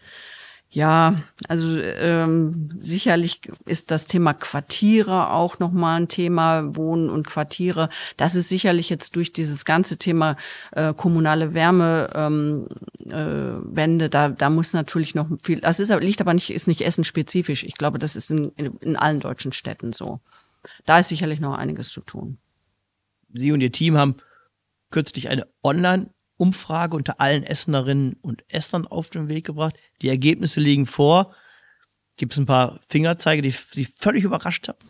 Ja, 0.73 1.21
also 1.47 1.77
ähm, 1.77 2.71
sicherlich 2.79 3.41
ist 3.65 3.91
das 3.91 4.07
Thema 4.07 4.33
Quartiere 4.33 5.29
auch 5.29 5.59
nochmal 5.59 6.01
ein 6.01 6.07
Thema, 6.07 6.75
Wohnen 6.75 7.11
und 7.11 7.27
Quartiere. 7.27 7.89
Das 8.17 8.33
ist 8.33 8.49
sicherlich 8.49 8.89
jetzt 8.89 9.15
durch 9.15 9.31
dieses 9.31 9.65
ganze 9.65 9.97
Thema 9.97 10.35
äh, 10.71 10.95
kommunale 10.95 11.53
Wärmewende, 11.53 12.67
ähm, 13.05 14.01
äh, 14.01 14.09
da, 14.09 14.29
da 14.29 14.49
muss 14.49 14.73
natürlich 14.73 15.13
noch 15.13 15.27
viel, 15.43 15.61
das 15.61 15.79
ist, 15.79 15.93
liegt 16.01 16.21
aber 16.21 16.33
nicht, 16.33 16.49
ist 16.49 16.67
nicht 16.67 16.81
essenspezifisch. 16.81 17.63
Ich 17.63 17.75
glaube, 17.75 17.99
das 17.99 18.15
ist 18.15 18.31
in, 18.31 18.49
in 18.55 18.95
allen 18.95 19.19
deutschen 19.19 19.53
Städten 19.53 19.93
so. 19.93 20.21
Da 20.85 20.97
ist 20.97 21.09
sicherlich 21.09 21.39
noch 21.39 21.55
einiges 21.55 21.89
zu 21.89 22.01
tun. 22.01 22.39
Sie 23.31 23.51
und 23.51 23.61
Ihr 23.61 23.71
Team 23.71 23.95
haben 23.95 24.15
kürzlich 24.89 25.29
eine 25.29 25.45
Online- 25.63 26.09
Umfrage 26.37 26.95
unter 26.95 27.19
allen 27.19 27.43
Essenerinnen 27.43 28.17
und 28.21 28.43
Essern 28.47 28.87
auf 28.87 29.09
den 29.09 29.29
Weg 29.29 29.45
gebracht. 29.45 29.75
Die 30.01 30.09
Ergebnisse 30.09 30.59
liegen 30.59 30.85
vor. 30.85 31.33
Gibt 32.17 32.33
es 32.33 32.39
ein 32.39 32.45
paar 32.45 32.79
Fingerzeige, 32.87 33.41
die 33.41 33.51
Sie 33.51 33.85
völlig 33.85 34.23
überrascht 34.23 34.67
haben? 34.67 34.89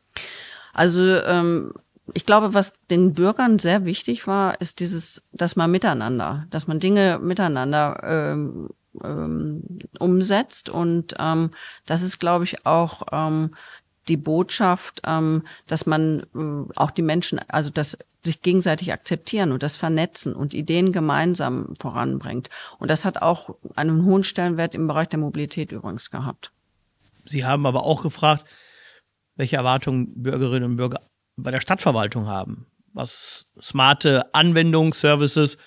Also 0.74 1.02
ähm, 1.04 1.74
ich 2.14 2.26
glaube, 2.26 2.54
was 2.54 2.74
den 2.90 3.14
Bürgern 3.14 3.60
sehr 3.60 3.86
wichtig 3.86 4.28
war, 4.28 4.60
ist 4.60 4.80
dieses, 4.80 5.24
dass 5.32 5.56
man 5.56 5.72
miteinander, 5.72 6.46
dass 6.50 6.68
man 6.68 6.80
Dinge 6.80 7.20
miteinander 7.22 8.02
ähm, 8.04 8.70
ähm, 9.04 9.80
umsetzt. 10.00 10.70
Und 10.70 11.16
ähm, 11.20 11.52
das 11.86 12.02
ist, 12.02 12.20
glaube 12.20 12.44
ich, 12.44 12.66
auch 12.66 13.04
ähm, 13.12 13.56
die 14.08 14.18
Botschaft, 14.18 15.02
ähm, 15.06 15.44
dass 15.68 15.86
man 15.86 16.24
äh, 16.36 16.78
auch 16.78 16.92
die 16.92 17.02
Menschen, 17.02 17.40
also 17.48 17.70
dass 17.70 17.98
sich 18.26 18.42
gegenseitig 18.42 18.94
akzeptieren 18.94 19.52
und 19.52 19.64
das 19.64 19.76
vernetzen 19.76 20.34
und 20.34 20.54
Ideen 20.54 20.92
gemeinsam 20.92 21.74
voranbringt. 21.80 22.50
Und 22.80 22.90
das 22.90 23.06
hat 23.06 23.22
auch 23.22 23.56
einen 23.76 24.06
hohen 24.06 24.24
Stellenwert 24.24 24.76
im 24.76 24.88
Bereich 24.88 25.10
der 25.10 25.20
Mobilität 25.20 25.72
übrigens 25.72 26.10
gehabt. 26.10 26.52
Sie 27.26 27.46
haben 27.46 27.66
aber 27.66 27.84
auch 27.84 28.04
gefragt, 28.04 28.46
welche 29.36 29.56
Erwartungen 29.56 30.22
Bürgerinnen 30.22 30.72
und 30.72 30.78
Bürger 30.78 31.02
bei 31.36 31.52
der 31.52 31.62
Stadtverwaltung 31.62 32.28
haben, 32.28 32.68
was 32.94 33.48
smarte 33.62 34.34
Anwendungsservices 34.34 35.58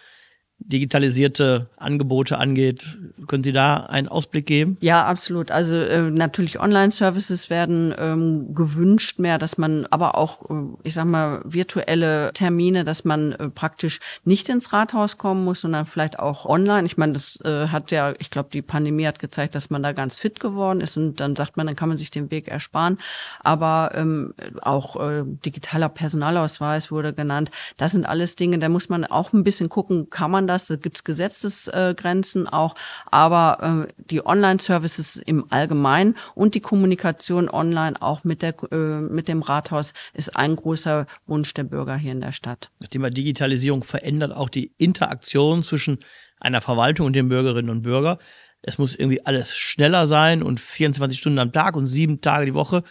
digitalisierte 0.58 1.68
Angebote 1.76 2.38
angeht. 2.38 2.98
Können 3.26 3.44
Sie 3.44 3.52
da 3.52 3.76
einen 3.76 4.08
Ausblick 4.08 4.46
geben? 4.46 4.78
Ja, 4.80 5.04
absolut. 5.04 5.50
Also 5.50 5.74
äh, 5.74 6.10
natürlich 6.10 6.58
Online-Services 6.58 7.50
werden 7.50 7.94
ähm, 7.98 8.54
gewünscht 8.54 9.18
mehr, 9.18 9.38
dass 9.38 9.58
man 9.58 9.86
aber 9.90 10.16
auch, 10.16 10.50
äh, 10.50 10.54
ich 10.82 10.94
sag 10.94 11.04
mal, 11.04 11.40
virtuelle 11.44 12.32
Termine, 12.32 12.84
dass 12.84 13.04
man 13.04 13.32
äh, 13.32 13.48
praktisch 13.48 14.00
nicht 14.24 14.48
ins 14.48 14.72
Rathaus 14.72 15.18
kommen 15.18 15.44
muss, 15.44 15.60
sondern 15.60 15.84
vielleicht 15.84 16.18
auch 16.18 16.46
online. 16.46 16.86
Ich 16.86 16.96
meine, 16.96 17.12
das 17.12 17.38
äh, 17.44 17.68
hat 17.68 17.90
ja, 17.90 18.14
ich 18.18 18.30
glaube, 18.30 18.48
die 18.52 18.62
Pandemie 18.62 19.06
hat 19.06 19.18
gezeigt, 19.18 19.54
dass 19.54 19.70
man 19.70 19.82
da 19.82 19.92
ganz 19.92 20.16
fit 20.16 20.40
geworden 20.40 20.80
ist 20.80 20.96
und 20.96 21.20
dann 21.20 21.36
sagt 21.36 21.56
man, 21.56 21.66
dann 21.66 21.76
kann 21.76 21.88
man 21.88 21.98
sich 21.98 22.10
den 22.10 22.30
Weg 22.30 22.48
ersparen. 22.48 22.98
Aber 23.40 23.92
ähm, 23.94 24.34
auch 24.62 24.96
äh, 24.96 25.22
digitaler 25.26 25.90
Personalausweis 25.90 26.90
wurde 26.90 27.12
genannt. 27.12 27.50
Das 27.76 27.92
sind 27.92 28.06
alles 28.06 28.36
Dinge, 28.36 28.58
da 28.58 28.68
muss 28.68 28.88
man 28.88 29.04
auch 29.04 29.32
ein 29.32 29.44
bisschen 29.44 29.68
gucken, 29.68 30.10
kann 30.10 30.30
man 30.30 30.45
das, 30.46 30.66
da 30.66 30.76
gibt 30.76 30.96
es 30.96 31.04
Gesetzesgrenzen 31.04 32.48
auch, 32.48 32.74
aber 33.06 33.86
äh, 33.88 33.92
die 34.10 34.24
Online-Services 34.24 35.16
im 35.16 35.46
Allgemeinen 35.50 36.16
und 36.34 36.54
die 36.54 36.60
Kommunikation 36.60 37.48
online 37.48 38.00
auch 38.00 38.24
mit, 38.24 38.42
der, 38.42 38.54
äh, 38.70 39.00
mit 39.00 39.28
dem 39.28 39.42
Rathaus 39.42 39.92
ist 40.14 40.36
ein 40.36 40.56
großer 40.56 41.06
Wunsch 41.26 41.54
der 41.54 41.64
Bürger 41.64 41.96
hier 41.96 42.12
in 42.12 42.20
der 42.20 42.32
Stadt. 42.32 42.70
Das 42.80 42.90
Thema 42.90 43.10
Digitalisierung 43.10 43.84
verändert 43.84 44.32
auch 44.32 44.48
die 44.48 44.72
Interaktion 44.78 45.62
zwischen 45.62 45.98
einer 46.40 46.60
Verwaltung 46.60 47.06
und 47.06 47.14
den 47.14 47.28
Bürgerinnen 47.28 47.70
und 47.70 47.82
Bürgern. 47.82 48.18
Es 48.62 48.78
muss 48.78 48.94
irgendwie 48.94 49.24
alles 49.24 49.56
schneller 49.56 50.06
sein 50.06 50.42
und 50.42 50.60
24 50.60 51.18
Stunden 51.18 51.38
am 51.38 51.52
Tag 51.52 51.76
und 51.76 51.86
sieben 51.86 52.20
Tage 52.20 52.46
die 52.46 52.54
Woche. 52.54 52.82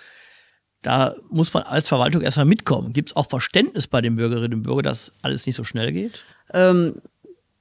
Da 0.82 1.16
muss 1.30 1.54
man 1.54 1.64
als 1.64 1.88
Verwaltung 1.88 2.22
erstmal 2.22 2.46
mitkommen. 2.46 2.94
Gibt 2.94 3.10
es 3.10 3.16
auch 3.16 3.28
Verständnis 3.28 3.88
bei 3.88 4.02
den 4.02 4.16
Bürgerinnen 4.16 4.54
und 4.54 4.64
Bürgern, 4.64 4.84
dass 4.84 5.14
alles 5.22 5.48
nicht 5.48 5.56
so 5.56 5.64
schnell 5.64 5.92
geht? 5.92 6.24
Ähm, 6.54 7.02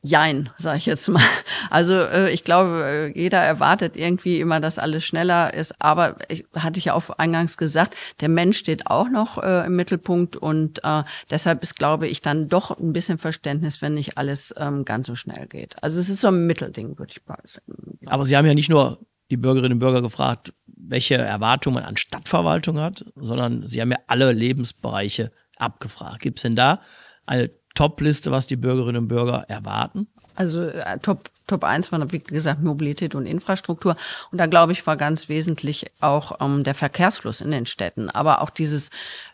Jein, 0.06 0.50
sage 0.58 0.76
ich 0.76 0.84
jetzt 0.84 1.08
mal. 1.08 1.22
Also 1.70 1.94
äh, 1.94 2.30
ich 2.30 2.44
glaube, 2.44 2.84
äh, 2.84 3.18
jeder 3.18 3.38
erwartet 3.38 3.96
irgendwie 3.96 4.38
immer, 4.38 4.60
dass 4.60 4.78
alles 4.78 5.02
schneller 5.02 5.54
ist. 5.54 5.80
Aber 5.80 6.18
ich, 6.28 6.44
hatte 6.54 6.78
ich 6.78 6.84
ja 6.84 6.92
auch 6.92 7.08
eingangs 7.08 7.56
gesagt, 7.56 7.96
der 8.20 8.28
Mensch 8.28 8.58
steht 8.58 8.86
auch 8.86 9.08
noch 9.08 9.42
äh, 9.42 9.64
im 9.64 9.76
Mittelpunkt 9.76 10.36
und 10.36 10.84
äh, 10.84 11.04
deshalb 11.30 11.62
ist, 11.62 11.76
glaube 11.76 12.06
ich, 12.06 12.20
dann 12.20 12.50
doch 12.50 12.78
ein 12.78 12.92
bisschen 12.92 13.16
Verständnis, 13.16 13.80
wenn 13.80 13.94
nicht 13.94 14.18
alles 14.18 14.54
ähm, 14.58 14.84
ganz 14.84 15.06
so 15.06 15.16
schnell 15.16 15.46
geht. 15.46 15.82
Also 15.82 15.98
es 15.98 16.10
ist 16.10 16.20
so 16.20 16.28
ein 16.28 16.46
Mittelding, 16.46 16.98
würde 16.98 17.14
ich 17.16 17.22
sagen. 17.50 17.98
Aber 18.04 18.26
Sie 18.26 18.36
haben 18.36 18.44
ja 18.44 18.52
nicht 18.52 18.68
nur 18.68 18.98
die 19.30 19.38
Bürgerinnen 19.38 19.72
und 19.72 19.78
Bürger 19.78 20.02
gefragt, 20.02 20.52
welche 20.66 21.14
Erwartungen 21.14 21.76
man 21.76 21.84
an 21.84 21.96
Stadtverwaltung 21.96 22.78
hat, 22.78 23.06
sondern 23.16 23.66
Sie 23.66 23.80
haben 23.80 23.90
ja 23.90 23.98
alle 24.06 24.30
Lebensbereiche 24.32 25.32
abgefragt. 25.56 26.20
Gibt 26.20 26.40
es 26.40 26.42
denn 26.42 26.56
da 26.56 26.80
eine 27.24 27.50
Top-Liste, 27.74 28.30
was 28.30 28.46
die 28.46 28.56
Bürgerinnen 28.56 29.02
und 29.02 29.08
Bürger 29.08 29.44
erwarten? 29.48 30.06
Also 30.36 30.62
äh, 30.62 30.98
Top 30.98 31.30
Top 31.46 31.62
1 31.62 31.92
war, 31.92 32.10
wie 32.10 32.20
gesagt, 32.20 32.62
Mobilität 32.62 33.14
und 33.14 33.26
Infrastruktur. 33.26 33.96
Und 34.32 34.38
da, 34.38 34.46
glaube 34.46 34.72
ich, 34.72 34.86
war 34.86 34.96
ganz 34.96 35.28
wesentlich 35.28 35.90
auch 36.00 36.40
ähm, 36.40 36.64
der 36.64 36.74
Verkehrsfluss 36.74 37.42
in 37.42 37.50
den 37.50 37.66
Städten. 37.66 38.08
Aber 38.08 38.40
auch 38.40 38.48
dieses, 38.48 38.90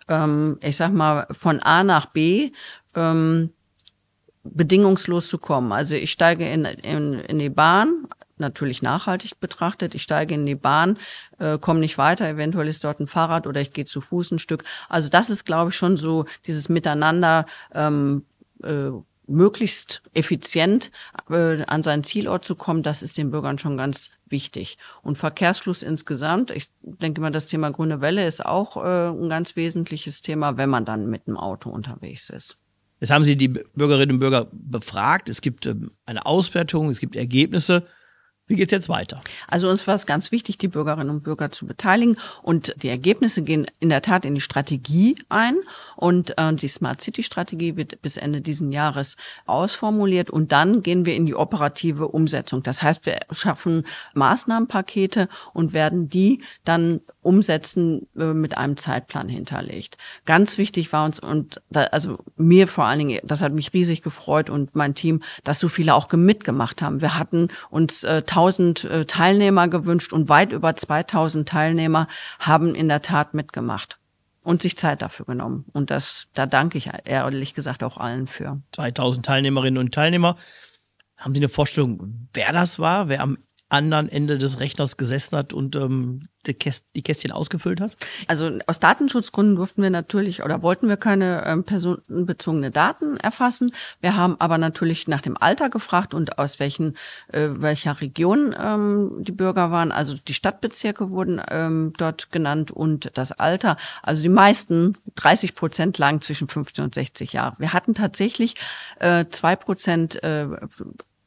ähm, 0.08 0.58
ich 0.60 0.76
sag 0.76 0.92
mal, 0.92 1.28
von 1.30 1.60
A 1.60 1.84
nach 1.84 2.06
B 2.06 2.50
ähm, 2.96 3.50
bedingungslos 4.42 5.28
zu 5.28 5.38
kommen. 5.38 5.70
Also 5.70 5.94
ich 5.94 6.10
steige 6.10 6.48
in, 6.48 6.64
in, 6.64 7.14
in 7.14 7.38
die 7.38 7.50
Bahn, 7.50 8.08
natürlich 8.38 8.82
nachhaltig 8.82 9.38
betrachtet. 9.38 9.94
Ich 9.94 10.02
steige 10.02 10.34
in 10.34 10.46
die 10.46 10.54
Bahn, 10.54 10.98
äh, 11.38 11.58
komme 11.58 11.78
nicht 11.78 11.98
weiter, 11.98 12.26
eventuell 12.26 12.66
ist 12.66 12.82
dort 12.82 12.98
ein 12.98 13.06
Fahrrad 13.06 13.46
oder 13.46 13.60
ich 13.60 13.72
gehe 13.72 13.84
zu 13.84 14.00
Fuß 14.00 14.32
ein 14.32 14.38
Stück. 14.38 14.64
Also 14.88 15.10
das 15.10 15.30
ist, 15.30 15.44
glaube 15.44 15.70
ich, 15.70 15.76
schon 15.76 15.98
so 15.98 16.24
dieses 16.46 16.68
Miteinander 16.70 17.46
ähm, 17.74 18.24
äh, 18.62 18.90
möglichst 19.26 20.02
effizient 20.12 20.90
äh, 21.30 21.62
an 21.64 21.82
seinen 21.82 22.04
Zielort 22.04 22.44
zu 22.44 22.56
kommen, 22.56 22.82
das 22.82 23.02
ist 23.02 23.16
den 23.16 23.30
Bürgern 23.30 23.58
schon 23.58 23.76
ganz 23.76 24.10
wichtig. 24.28 24.76
Und 25.02 25.18
Verkehrsfluss 25.18 25.82
insgesamt, 25.82 26.50
ich 26.50 26.68
denke 26.82 27.20
mal, 27.20 27.30
das 27.30 27.46
Thema 27.46 27.70
grüne 27.70 28.00
Welle 28.00 28.26
ist 28.26 28.44
auch 28.44 28.76
äh, 28.76 29.08
ein 29.08 29.28
ganz 29.28 29.56
wesentliches 29.56 30.22
Thema, 30.22 30.56
wenn 30.56 30.68
man 30.68 30.84
dann 30.84 31.08
mit 31.08 31.26
dem 31.26 31.36
Auto 31.36 31.70
unterwegs 31.70 32.30
ist. 32.30 32.56
Jetzt 33.00 33.10
haben 33.10 33.24
Sie 33.24 33.36
die 33.36 33.48
Bürgerinnen 33.48 34.12
und 34.12 34.20
Bürger 34.20 34.48
befragt. 34.52 35.28
Es 35.28 35.40
gibt 35.40 35.64
ähm, 35.66 35.92
eine 36.04 36.26
Auswertung, 36.26 36.90
es 36.90 37.00
gibt 37.00 37.16
Ergebnisse. 37.16 37.86
Wie 38.50 38.56
geht's 38.56 38.72
jetzt 38.72 38.88
weiter? 38.88 39.20
Also 39.46 39.70
uns 39.70 39.86
war 39.86 39.94
es 39.94 40.06
ganz 40.06 40.32
wichtig, 40.32 40.58
die 40.58 40.66
Bürgerinnen 40.66 41.08
und 41.08 41.22
Bürger 41.22 41.52
zu 41.52 41.68
beteiligen 41.68 42.16
und 42.42 42.74
die 42.82 42.88
Ergebnisse 42.88 43.42
gehen 43.42 43.68
in 43.78 43.90
der 43.90 44.02
Tat 44.02 44.24
in 44.24 44.34
die 44.34 44.40
Strategie 44.40 45.14
ein 45.28 45.54
und 45.94 46.36
äh, 46.36 46.52
die 46.52 46.66
Smart 46.66 47.00
City 47.00 47.22
Strategie 47.22 47.76
wird 47.76 48.02
bis 48.02 48.16
Ende 48.16 48.40
diesen 48.40 48.72
Jahres 48.72 49.16
ausformuliert 49.46 50.30
und 50.30 50.50
dann 50.50 50.82
gehen 50.82 51.06
wir 51.06 51.14
in 51.14 51.26
die 51.26 51.36
operative 51.36 52.08
Umsetzung. 52.08 52.64
Das 52.64 52.82
heißt, 52.82 53.06
wir 53.06 53.20
schaffen 53.30 53.86
Maßnahmenpakete 54.14 55.28
und 55.52 55.72
werden 55.72 56.08
die 56.08 56.42
dann 56.64 57.02
umsetzen 57.22 58.08
äh, 58.18 58.32
mit 58.32 58.56
einem 58.56 58.76
Zeitplan 58.76 59.28
hinterlegt. 59.28 59.96
Ganz 60.24 60.58
wichtig 60.58 60.92
war 60.92 61.04
uns 61.04 61.20
und 61.20 61.62
da, 61.70 61.84
also 61.84 62.18
mir 62.36 62.66
vor 62.66 62.86
allen 62.86 62.98
Dingen, 62.98 63.20
das 63.22 63.42
hat 63.42 63.52
mich 63.52 63.72
riesig 63.72 64.02
gefreut 64.02 64.50
und 64.50 64.74
mein 64.74 64.96
Team, 64.96 65.22
dass 65.44 65.60
so 65.60 65.68
viele 65.68 65.94
auch 65.94 66.10
mitgemacht 66.10 66.82
haben. 66.82 67.00
Wir 67.00 67.16
hatten 67.16 67.46
uns 67.70 68.02
äh, 68.02 68.24
1000 68.26 68.39
äh, 68.48 69.04
Teilnehmer 69.04 69.68
gewünscht 69.68 70.12
und 70.12 70.28
weit 70.28 70.52
über 70.52 70.74
2000 70.74 71.48
Teilnehmer 71.48 72.08
haben 72.38 72.74
in 72.74 72.88
der 72.88 73.02
Tat 73.02 73.34
mitgemacht 73.34 73.98
und 74.42 74.62
sich 74.62 74.76
Zeit 74.76 75.02
dafür 75.02 75.26
genommen. 75.26 75.64
Und 75.72 75.90
das, 75.90 76.28
da 76.34 76.46
danke 76.46 76.78
ich 76.78 76.90
ehrlich 77.04 77.54
gesagt 77.54 77.82
auch 77.82 77.96
allen 77.96 78.26
für. 78.26 78.60
2000 78.72 79.26
Teilnehmerinnen 79.26 79.78
und 79.78 79.94
Teilnehmer. 79.94 80.36
Haben 81.16 81.34
Sie 81.34 81.40
eine 81.40 81.48
Vorstellung, 81.48 82.28
wer 82.32 82.52
das 82.52 82.78
war, 82.78 83.08
wer 83.08 83.20
am 83.20 83.36
anderen 83.70 84.08
Ende 84.08 84.38
des 84.38 84.60
Rechners 84.60 84.96
gesessen 84.96 85.36
hat 85.36 85.52
und 85.52 85.76
ähm, 85.76 86.28
die, 86.46 86.54
Käst 86.54 86.84
die 86.96 87.02
Kästchen 87.02 87.32
ausgefüllt 87.32 87.80
hat? 87.80 87.96
Also 88.26 88.50
aus 88.66 88.80
Datenschutzgründen 88.80 89.56
durften 89.56 89.82
wir 89.82 89.90
natürlich 89.90 90.42
oder 90.42 90.62
wollten 90.62 90.88
wir 90.88 90.96
keine 90.96 91.44
ähm, 91.46 91.64
personenbezogene 91.64 92.70
Daten 92.70 93.16
erfassen. 93.16 93.72
Wir 94.00 94.16
haben 94.16 94.36
aber 94.38 94.58
natürlich 94.58 95.06
nach 95.06 95.20
dem 95.20 95.36
Alter 95.36 95.70
gefragt 95.70 96.14
und 96.14 96.38
aus 96.38 96.58
welchen 96.58 96.96
äh, 97.28 97.48
welcher 97.52 98.00
Region 98.00 98.54
ähm, 98.58 99.12
die 99.20 99.32
Bürger 99.32 99.70
waren. 99.70 99.92
Also 99.92 100.14
die 100.14 100.34
Stadtbezirke 100.34 101.10
wurden 101.10 101.40
ähm, 101.48 101.92
dort 101.96 102.32
genannt 102.32 102.70
und 102.70 103.10
das 103.14 103.32
Alter. 103.32 103.76
Also 104.02 104.22
die 104.22 104.28
meisten 104.28 104.96
30 105.16 105.54
Prozent 105.54 105.98
lagen 105.98 106.20
zwischen 106.20 106.48
15 106.48 106.84
und 106.84 106.94
60 106.94 107.32
Jahre. 107.32 107.54
Wir 107.58 107.72
hatten 107.72 107.94
tatsächlich 107.94 108.56
äh, 108.98 109.26
zwei 109.30 109.56
Prozent 109.56 110.22
äh, 110.22 110.46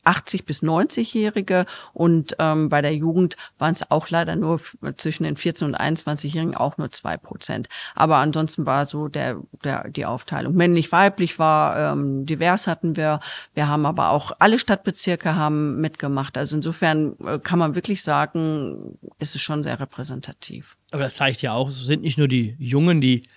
80 0.03 0.45
bis 0.45 0.63
90-Jährige 0.63 1.65
und 1.93 2.35
ähm, 2.39 2.69
bei 2.69 2.81
der 2.81 2.95
Jugend 2.95 3.35
waren 3.57 3.73
es 3.73 3.89
auch 3.89 4.09
leider 4.09 4.35
nur 4.35 4.59
zwischen 4.97 5.23
den 5.23 5.37
14 5.37 5.67
und 5.67 5.79
21-Jährigen 5.79 6.55
auch 6.55 6.77
nur 6.77 6.91
zwei 6.91 7.17
Prozent. 7.17 7.69
Aber 7.95 8.17
ansonsten 8.17 8.65
war 8.65 8.85
so 8.85 9.07
der, 9.07 9.37
der 9.63 9.89
die 9.89 10.05
Aufteilung 10.05 10.55
männlich-weiblich 10.55 11.39
war 11.39 11.93
ähm, 11.93 12.25
divers 12.25 12.67
hatten 12.67 12.95
wir. 12.95 13.19
Wir 13.53 13.67
haben 13.67 13.85
aber 13.85 14.09
auch 14.09 14.31
alle 14.39 14.59
Stadtbezirke 14.59 15.35
haben 15.35 15.79
mitgemacht. 15.81 16.37
Also 16.37 16.55
insofern 16.55 17.15
äh, 17.25 17.39
kann 17.39 17.59
man 17.59 17.75
wirklich 17.75 18.01
sagen, 18.01 18.97
ist 19.19 19.35
es 19.35 19.41
schon 19.41 19.63
sehr 19.63 19.79
repräsentativ. 19.79 20.77
Aber 20.91 21.03
das 21.03 21.15
zeigt 21.15 21.41
ja 21.41 21.53
auch, 21.53 21.69
es 21.69 21.85
sind 21.85 22.01
nicht 22.01 22.17
nur 22.17 22.27
die 22.27 22.55
Jungen, 22.59 23.01
die 23.01 23.27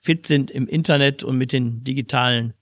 fit 0.00 0.26
sind 0.26 0.50
im 0.50 0.66
Internet 0.66 1.22
und 1.22 1.38
mit 1.38 1.52
den 1.52 1.84
digitalen 1.84 2.54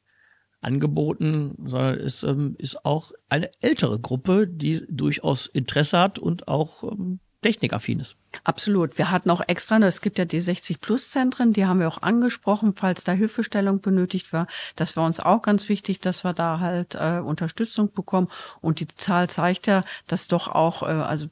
angeboten, 0.63 1.57
sondern 1.59 1.99
es 1.99 2.23
ähm, 2.23 2.55
ist 2.59 2.85
auch 2.85 3.13
eine 3.29 3.51
ältere 3.61 3.99
Gruppe, 3.99 4.47
die 4.47 4.85
durchaus 4.89 5.47
Interesse 5.47 5.99
hat 5.99 6.19
und 6.19 6.49
auch 6.49 6.85
ähm, 6.85 7.19
technikaffin 7.43 8.01
ist. 8.01 8.17
Absolut. 8.45 8.97
Wir 8.97 9.11
hatten 9.11 9.29
auch 9.29 9.43
extra, 9.47 9.77
es 9.79 10.01
gibt 10.01 10.19
ja 10.19 10.25
die 10.25 10.41
60-Plus-Zentren, 10.41 11.53
die 11.53 11.67
haben 11.67 11.81
wir 11.81 11.89
auch 11.89 12.01
angesprochen, 12.01 12.75
falls 12.77 13.05
da 13.05 13.13
Hilfestellung 13.13 13.81
benötigt 13.81 14.33
war. 14.33 14.47
Das 14.77 14.97
war 14.97 15.05
uns 15.05 15.21
auch 15.21 15.43
ganz 15.43 15.69
wichtig, 15.69 15.99
dass 15.99 16.25
wir 16.25 16.33
da 16.33 16.61
halt 16.61 16.95
äh, 16.95 17.19
Unterstützung 17.19 17.93
bekommen. 17.93 18.29
Und 18.61 18.81
die 18.81 18.87
Zahl 18.89 19.29
zeigt 19.29 19.67
ja, 19.67 19.85
dass 20.07 20.29
doch 20.29 20.49
auch 20.49 20.83
äh, 20.83 20.87
also 20.87 21.27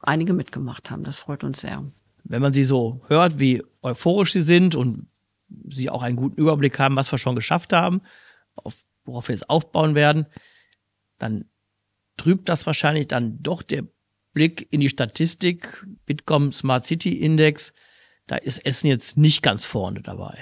einige 0.00 0.32
mitgemacht 0.32 0.90
haben. 0.90 1.02
Das 1.02 1.18
freut 1.18 1.42
uns 1.42 1.60
sehr. 1.60 1.82
Wenn 2.24 2.42
man 2.42 2.52
sie 2.52 2.64
so 2.64 3.00
hört, 3.08 3.40
wie 3.40 3.62
euphorisch 3.82 4.32
sie 4.32 4.42
sind 4.42 4.76
und 4.76 5.08
sie 5.68 5.90
auch 5.90 6.02
einen 6.02 6.16
guten 6.16 6.40
Überblick 6.40 6.78
haben, 6.78 6.96
was 6.96 7.10
wir 7.10 7.18
schon 7.18 7.34
geschafft 7.34 7.72
haben, 7.72 8.00
auf, 8.64 8.76
worauf 9.04 9.28
wir 9.28 9.34
jetzt 9.34 9.48
aufbauen 9.48 9.94
werden, 9.94 10.26
dann 11.18 11.46
trübt 12.16 12.48
das 12.48 12.66
wahrscheinlich 12.66 13.08
dann 13.08 13.42
doch 13.42 13.62
der 13.62 13.84
Blick 14.32 14.68
in 14.70 14.80
die 14.80 14.88
Statistik, 14.88 15.86
Bitkom 16.06 16.52
Smart 16.52 16.86
City 16.86 17.18
Index, 17.18 17.72
da 18.26 18.36
ist 18.36 18.64
Essen 18.64 18.88
jetzt 18.88 19.16
nicht 19.16 19.42
ganz 19.42 19.64
vorne 19.64 20.02
dabei. 20.02 20.38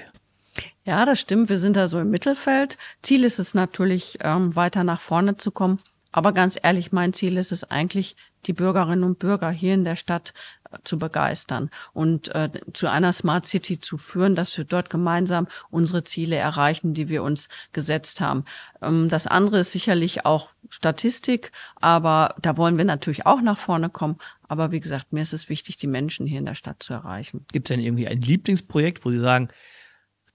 Ja, 0.84 1.04
das 1.04 1.20
stimmt. 1.20 1.48
Wir 1.48 1.58
sind 1.58 1.76
da 1.76 1.88
so 1.88 1.98
im 1.98 2.10
Mittelfeld. 2.10 2.78
Ziel 3.02 3.24
ist 3.24 3.38
es 3.38 3.54
natürlich, 3.54 4.18
ähm, 4.20 4.54
weiter 4.54 4.84
nach 4.84 5.00
vorne 5.00 5.36
zu 5.36 5.50
kommen. 5.50 5.80
Aber 6.12 6.32
ganz 6.32 6.58
ehrlich, 6.62 6.92
mein 6.92 7.12
Ziel 7.12 7.36
ist 7.36 7.52
es 7.52 7.64
eigentlich, 7.64 8.16
die 8.46 8.52
Bürgerinnen 8.52 9.04
und 9.04 9.18
Bürger 9.18 9.50
hier 9.50 9.74
in 9.74 9.84
der 9.84 9.96
Stadt 9.96 10.32
zu 10.84 10.98
begeistern 10.98 11.70
und 11.92 12.34
äh, 12.34 12.50
zu 12.72 12.90
einer 12.90 13.12
Smart 13.12 13.46
City 13.46 13.80
zu 13.80 13.98
führen, 13.98 14.34
dass 14.34 14.56
wir 14.56 14.64
dort 14.64 14.90
gemeinsam 14.90 15.48
unsere 15.70 16.04
Ziele 16.04 16.36
erreichen, 16.36 16.94
die 16.94 17.08
wir 17.08 17.22
uns 17.22 17.48
gesetzt 17.72 18.20
haben. 18.20 18.44
Ähm, 18.82 19.08
das 19.08 19.26
andere 19.26 19.60
ist 19.60 19.72
sicherlich 19.72 20.24
auch 20.26 20.50
Statistik, 20.68 21.52
aber 21.76 22.34
da 22.40 22.56
wollen 22.56 22.76
wir 22.78 22.84
natürlich 22.84 23.26
auch 23.26 23.40
nach 23.40 23.58
vorne 23.58 23.90
kommen. 23.90 24.18
Aber 24.48 24.70
wie 24.72 24.80
gesagt, 24.80 25.12
mir 25.12 25.22
ist 25.22 25.32
es 25.32 25.48
wichtig, 25.48 25.76
die 25.76 25.86
Menschen 25.86 26.26
hier 26.26 26.38
in 26.38 26.46
der 26.46 26.54
Stadt 26.54 26.82
zu 26.82 26.92
erreichen. 26.92 27.46
Gibt 27.52 27.68
es 27.68 27.74
denn 27.74 27.84
irgendwie 27.84 28.08
ein 28.08 28.20
Lieblingsprojekt, 28.20 29.04
wo 29.04 29.10
Sie 29.10 29.18
sagen, 29.18 29.48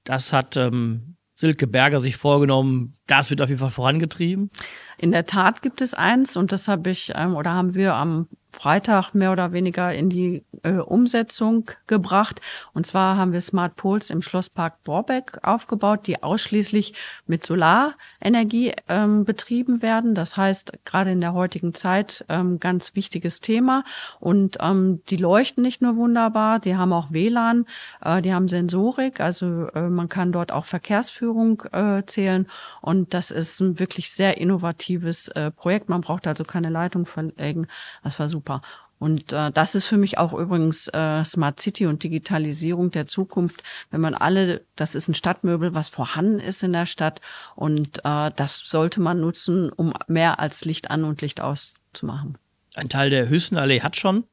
das 0.04 0.34
hat 0.34 0.58
ähm, 0.58 1.16
Silke 1.36 1.68
Berger 1.68 2.00
sich 2.00 2.18
vorgenommen, 2.18 2.96
das 3.08 3.30
wird 3.30 3.42
auf 3.42 3.50
jeden 3.50 3.60
Fall 3.60 3.72
vorangetrieben? 3.72 4.52
In 4.98 5.12
der 5.12 5.26
Tat 5.26 5.62
gibt 5.62 5.82
es 5.82 5.94
eins 5.94 6.38
und 6.38 6.52
das 6.52 6.68
habe 6.68 6.90
ich 6.90 7.14
ähm, 7.16 7.36
oder 7.36 7.52
haben 7.52 7.74
wir 7.74 7.96
am 7.96 8.28
Freitag 8.52 9.14
mehr 9.14 9.32
oder 9.32 9.54
weniger 9.54 9.94
in 9.94 10.10
die 10.10 10.44
äh, 10.64 10.74
Umsetzung 10.74 11.72
gebracht. 11.88 12.42
Und 12.74 12.86
zwar 12.86 13.16
haben 13.16 13.34
wir 13.34 13.42
Smart 13.42 13.76
Poles 13.76 14.10
im 14.10 14.22
Schlosspark 14.22 14.84
Borbeck 14.84 15.40
aufgebaut, 15.44 16.02
die 16.06 16.22
ausschließlich 16.22 16.94
mit 17.26 17.46
Solarenergie 17.46 18.74
ähm, 18.88 19.24
betrieben 19.24 19.82
werden. 19.82 20.16
Das 20.16 20.38
heißt, 20.38 20.74
gerade 20.86 21.12
in 21.12 21.22
der 21.22 21.34
heutigen 21.34 21.74
Zeit 21.74 22.26
ähm, 22.30 22.60
ganz 22.60 22.96
wichtiges 22.96 23.40
Thema. 23.40 23.84
Und 24.20 24.58
ähm, 24.60 25.02
die 25.10 25.18
leuchten 25.18 25.64
nicht 25.64 25.82
nur 25.82 25.96
wunderbar, 25.96 26.60
die 26.60 26.76
haben 26.76 26.94
auch 26.94 27.12
WLAN, 27.12 27.66
äh, 28.02 28.22
die 28.22 28.34
haben 28.34 28.50
Sensorik, 28.50 29.22
also 29.22 29.68
äh, 29.70 29.90
man 29.90 30.10
kann 30.10 30.32
dort 30.32 30.52
auch 30.52 30.66
Verkehrsführung 30.66 31.64
äh, 31.72 32.04
zählen. 32.06 32.48
Und 32.82 33.14
das 33.14 33.32
ist 33.32 33.62
ein 33.62 33.80
wirklich 33.80 34.12
sehr 34.12 34.38
innovatives 34.38 35.30
äh, 35.30 35.52
Projekt. 35.52 35.90
Man 35.90 36.02
braucht 36.02 36.28
also 36.28 36.44
keine 36.44 36.70
Leitung 36.70 37.06
verlegen. 37.06 37.68
Das 38.04 38.20
war 38.20 38.30
super 38.30 38.41
super. 38.42 38.62
Und 38.98 39.34
äh, 39.34 39.52
das 39.52 39.74
ist 39.74 39.88
für 39.88 39.98
mich 39.98 40.18
auch 40.18 40.34
übrigens 40.34 40.88
äh, 40.90 41.24
Smart 41.26 41.60
City 41.60 41.88
und 41.88 42.04
Digitalisierung 42.04 42.92
der 42.92 43.08
Zukunft, 43.08 43.64
wenn 43.90 44.02
man 44.02 44.14
alle, 44.14 44.64
das 44.76 44.94
ist 44.94 45.08
ein 45.08 45.16
Stadtmöbel, 45.16 45.74
was 45.74 45.90
vorhanden 45.90 46.40
ist 46.40 46.62
in 46.62 46.74
der 46.74 46.86
Stadt 46.86 47.20
und 47.56 48.00
äh, 48.04 48.32
das 48.36 48.60
sollte 48.60 49.02
man 49.02 49.20
nutzen, 49.20 49.72
um 49.72 49.94
mehr 50.08 50.40
als 50.40 50.66
Licht 50.66 50.92
an 50.92 51.04
und 51.04 51.22
Licht 51.22 51.42
aus 51.42 51.74
zu 51.94 52.06
machen. 52.06 52.38
Ein 52.76 52.90
Teil 52.90 53.10
der 53.10 53.28
Hüssenallee 53.30 53.82
hat 53.82 53.98
schon 53.98 54.26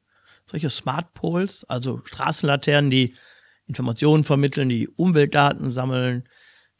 solche 0.45 0.69
Smart 0.69 1.13
Poles, 1.13 1.65
also 1.67 2.01
Straßenlaternen, 2.03 2.91
die 2.91 3.15
Informationen 3.65 4.23
vermitteln, 4.23 4.69
die 4.69 4.87
Umweltdaten 4.87 5.69
sammeln, 5.69 6.27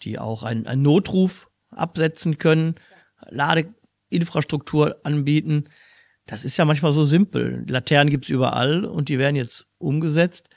die 0.03 0.19
auch 0.19 0.43
einen, 0.43 0.67
einen 0.67 0.83
Notruf 0.83 1.49
absetzen 1.71 2.37
können, 2.37 2.75
Ladeinfrastruktur 3.29 4.97
anbieten. 5.03 5.69
Das 6.29 6.45
ist 6.45 6.57
ja 6.57 6.65
manchmal 6.65 6.91
so 6.91 7.05
simpel. 7.05 7.65
Laternen 7.67 8.11
gibt's 8.11 8.29
überall 8.29 8.85
und 8.85 9.09
die 9.09 9.17
werden 9.17 9.35
jetzt 9.35 9.67
umgesetzt. 9.79 10.47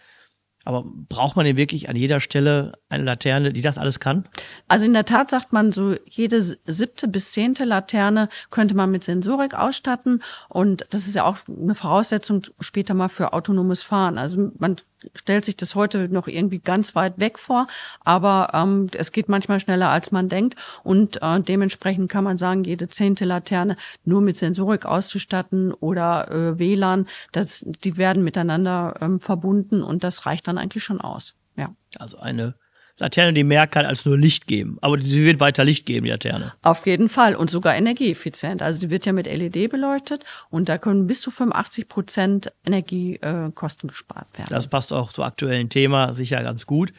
Aber 0.64 0.84
braucht 0.84 1.34
man 1.34 1.46
denn 1.46 1.56
wirklich 1.56 1.88
an 1.88 1.96
jeder 1.96 2.20
Stelle 2.20 2.74
eine 2.90 3.04
Laterne, 3.04 3.52
die 3.52 3.62
das 3.62 3.78
alles 3.78 3.98
kann? 3.98 4.28
Also 4.68 4.84
in 4.84 4.92
der 4.92 5.06
Tat 5.06 5.30
sagt 5.30 5.52
man 5.52 5.72
so, 5.72 5.96
jede 6.08 6.40
siebte 6.42 7.08
bis 7.08 7.32
zehnte 7.32 7.64
Laterne 7.64 8.28
könnte 8.50 8.74
man 8.76 8.90
mit 8.90 9.02
Sensorik 9.02 9.54
ausstatten. 9.54 10.22
Und 10.50 10.86
das 10.90 11.08
ist 11.08 11.16
ja 11.16 11.24
auch 11.24 11.38
eine 11.48 11.74
Voraussetzung 11.74 12.42
später 12.60 12.92
mal 12.92 13.08
für 13.08 13.32
autonomes 13.32 13.82
Fahren. 13.82 14.18
Also 14.18 14.52
man 14.58 14.76
stellt 15.14 15.44
sich 15.44 15.56
das 15.56 15.74
heute 15.74 16.08
noch 16.08 16.28
irgendwie 16.28 16.58
ganz 16.58 16.94
weit 16.94 17.18
weg 17.18 17.38
vor, 17.38 17.66
aber 18.00 18.50
ähm, 18.54 18.88
es 18.92 19.12
geht 19.12 19.28
manchmal 19.28 19.60
schneller, 19.60 19.90
als 19.90 20.12
man 20.12 20.28
denkt. 20.28 20.56
Und 20.82 21.22
äh, 21.22 21.40
dementsprechend 21.40 22.10
kann 22.10 22.24
man 22.24 22.36
sagen, 22.36 22.64
jede 22.64 22.88
zehnte 22.88 23.24
Laterne 23.24 23.76
nur 24.04 24.20
mit 24.20 24.36
Sensorik 24.36 24.86
auszustatten 24.86 25.72
oder 25.72 26.30
äh, 26.30 26.58
WLAN, 26.58 27.06
das, 27.32 27.64
die 27.66 27.96
werden 27.96 28.24
miteinander 28.24 28.96
ähm, 29.00 29.20
verbunden 29.20 29.82
und 29.82 30.04
das 30.04 30.26
reicht 30.26 30.48
dann 30.48 30.58
eigentlich 30.58 30.84
schon 30.84 31.00
aus. 31.00 31.34
Ja. 31.56 31.74
Also 31.98 32.18
eine 32.18 32.54
Laterne, 32.98 33.32
die 33.32 33.44
mehr 33.44 33.66
kann 33.66 33.84
als 33.84 34.04
nur 34.04 34.16
Licht 34.16 34.46
geben. 34.46 34.78
Aber 34.80 34.98
sie 34.98 35.24
wird 35.24 35.40
weiter 35.40 35.64
Licht 35.64 35.86
geben, 35.86 36.04
die 36.04 36.10
Laterne. 36.10 36.52
Auf 36.62 36.86
jeden 36.86 37.08
Fall 37.08 37.34
und 37.34 37.50
sogar 37.50 37.74
energieeffizient. 37.74 38.62
Also 38.62 38.80
die 38.80 38.90
wird 38.90 39.06
ja 39.06 39.12
mit 39.12 39.26
LED 39.26 39.70
beleuchtet 39.70 40.24
und 40.50 40.68
da 40.68 40.78
können 40.78 41.06
bis 41.06 41.20
zu 41.20 41.30
85 41.30 41.88
Prozent 41.88 42.52
Energiekosten 42.64 43.88
äh, 43.88 43.90
gespart 43.90 44.26
werden. 44.36 44.48
Das 44.50 44.68
passt 44.68 44.92
auch 44.92 45.12
zum 45.12 45.24
aktuellen 45.24 45.68
Thema 45.68 46.14
sicher 46.14 46.42
ganz 46.42 46.66
gut. 46.66 46.92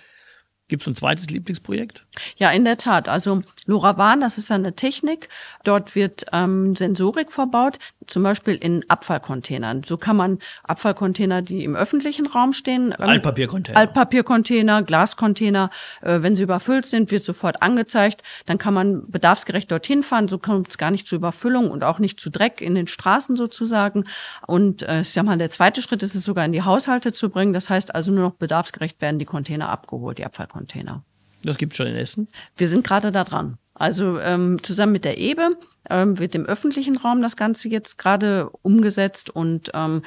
Gibt 0.73 0.81
es 0.81 0.87
ein 0.87 0.95
zweites 0.95 1.29
Lieblingsprojekt? 1.29 2.03
Ja, 2.37 2.49
in 2.49 2.65
der 2.65 2.77
Tat. 2.77 3.07
Also 3.07 3.43
LoRaWAN, 3.67 4.21
das 4.21 4.39
ist 4.39 4.51
eine 4.51 4.73
Technik. 4.73 5.29
Dort 5.63 5.93
wird 5.93 6.25
ähm, 6.33 6.75
Sensorik 6.75 7.31
verbaut, 7.31 7.77
zum 8.07 8.23
Beispiel 8.23 8.55
in 8.55 8.83
Abfallcontainern. 8.89 9.83
So 9.83 9.97
kann 9.97 10.17
man 10.17 10.39
Abfallcontainer, 10.63 11.43
die 11.43 11.63
im 11.63 11.75
öffentlichen 11.75 12.25
Raum 12.25 12.53
stehen, 12.53 12.87
ähm, 12.97 13.07
Altpapiercontainer, 13.07 13.77
Altpapiercontainer, 13.77 14.81
Glascontainer, 14.81 15.69
äh, 16.01 16.23
wenn 16.23 16.35
sie 16.35 16.41
überfüllt 16.41 16.87
sind, 16.87 17.11
wird 17.11 17.23
sofort 17.23 17.61
angezeigt. 17.61 18.23
Dann 18.47 18.57
kann 18.57 18.73
man 18.73 19.11
bedarfsgerecht 19.11 19.69
dorthin 19.69 20.01
fahren. 20.01 20.27
So 20.27 20.39
kommt 20.39 20.69
es 20.69 20.79
gar 20.79 20.89
nicht 20.89 21.07
zu 21.07 21.17
Überfüllung 21.17 21.69
und 21.69 21.83
auch 21.83 21.99
nicht 21.99 22.19
zu 22.19 22.31
Dreck 22.31 22.61
in 22.61 22.73
den 22.73 22.87
Straßen 22.87 23.35
sozusagen. 23.35 24.05
Und 24.47 24.81
äh, 24.81 25.01
ich 25.01 25.11
sag 25.11 25.23
mal, 25.23 25.37
der 25.37 25.51
zweite 25.51 25.83
Schritt 25.83 26.01
ist 26.01 26.15
es 26.15 26.25
sogar 26.25 26.45
in 26.45 26.51
die 26.51 26.63
Haushalte 26.63 27.13
zu 27.13 27.29
bringen. 27.29 27.53
Das 27.53 27.69
heißt 27.69 27.93
also 27.93 28.11
nur 28.11 28.23
noch 28.23 28.33
bedarfsgerecht 28.33 28.99
werden 29.01 29.19
die 29.19 29.25
Container 29.25 29.69
abgeholt, 29.69 30.17
die 30.17 30.25
Abfallcontainer. 30.25 30.62
Container. 30.63 31.03
Das 31.43 31.57
gibt 31.57 31.73
es 31.73 31.77
schon 31.77 31.87
in 31.87 31.95
Essen? 31.95 32.27
Wir 32.55 32.67
sind 32.67 32.85
gerade 32.85 33.11
da 33.11 33.23
dran. 33.23 33.57
Also 33.73 34.19
ähm, 34.19 34.59
zusammen 34.63 34.93
mit 34.93 35.03
der 35.03 35.17
EBE 35.17 35.57
ähm, 35.89 36.19
wird 36.19 36.35
im 36.35 36.45
öffentlichen 36.45 36.95
Raum 36.95 37.21
das 37.21 37.35
Ganze 37.35 37.67
jetzt 37.67 37.97
gerade 37.97 38.49
umgesetzt 38.61 39.29
und 39.29 39.71
ähm, 39.73 40.03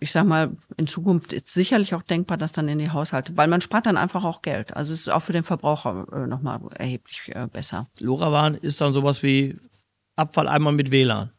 ich 0.00 0.12
sag 0.12 0.24
mal, 0.26 0.56
in 0.76 0.86
Zukunft 0.86 1.32
ist 1.32 1.48
sicherlich 1.48 1.94
auch 1.94 2.02
denkbar, 2.02 2.36
dass 2.36 2.52
dann 2.52 2.68
in 2.68 2.78
die 2.78 2.90
Haushalte, 2.90 3.36
weil 3.36 3.48
man 3.48 3.60
spart 3.60 3.86
dann 3.86 3.96
einfach 3.96 4.24
auch 4.24 4.42
Geld. 4.42 4.76
Also 4.76 4.92
es 4.92 5.00
ist 5.00 5.08
auch 5.08 5.22
für 5.22 5.32
den 5.32 5.44
Verbraucher 5.44 6.06
äh, 6.12 6.26
nochmal 6.26 6.60
erheblich 6.74 7.22
äh, 7.34 7.46
besser. 7.52 7.86
LoRaWAN 7.98 8.54
ist 8.54 8.80
dann 8.80 8.92
sowas 8.92 9.22
wie 9.22 9.58
Abfalleimer 10.18 10.72
mit 10.72 10.90
WLAN. 10.90 11.30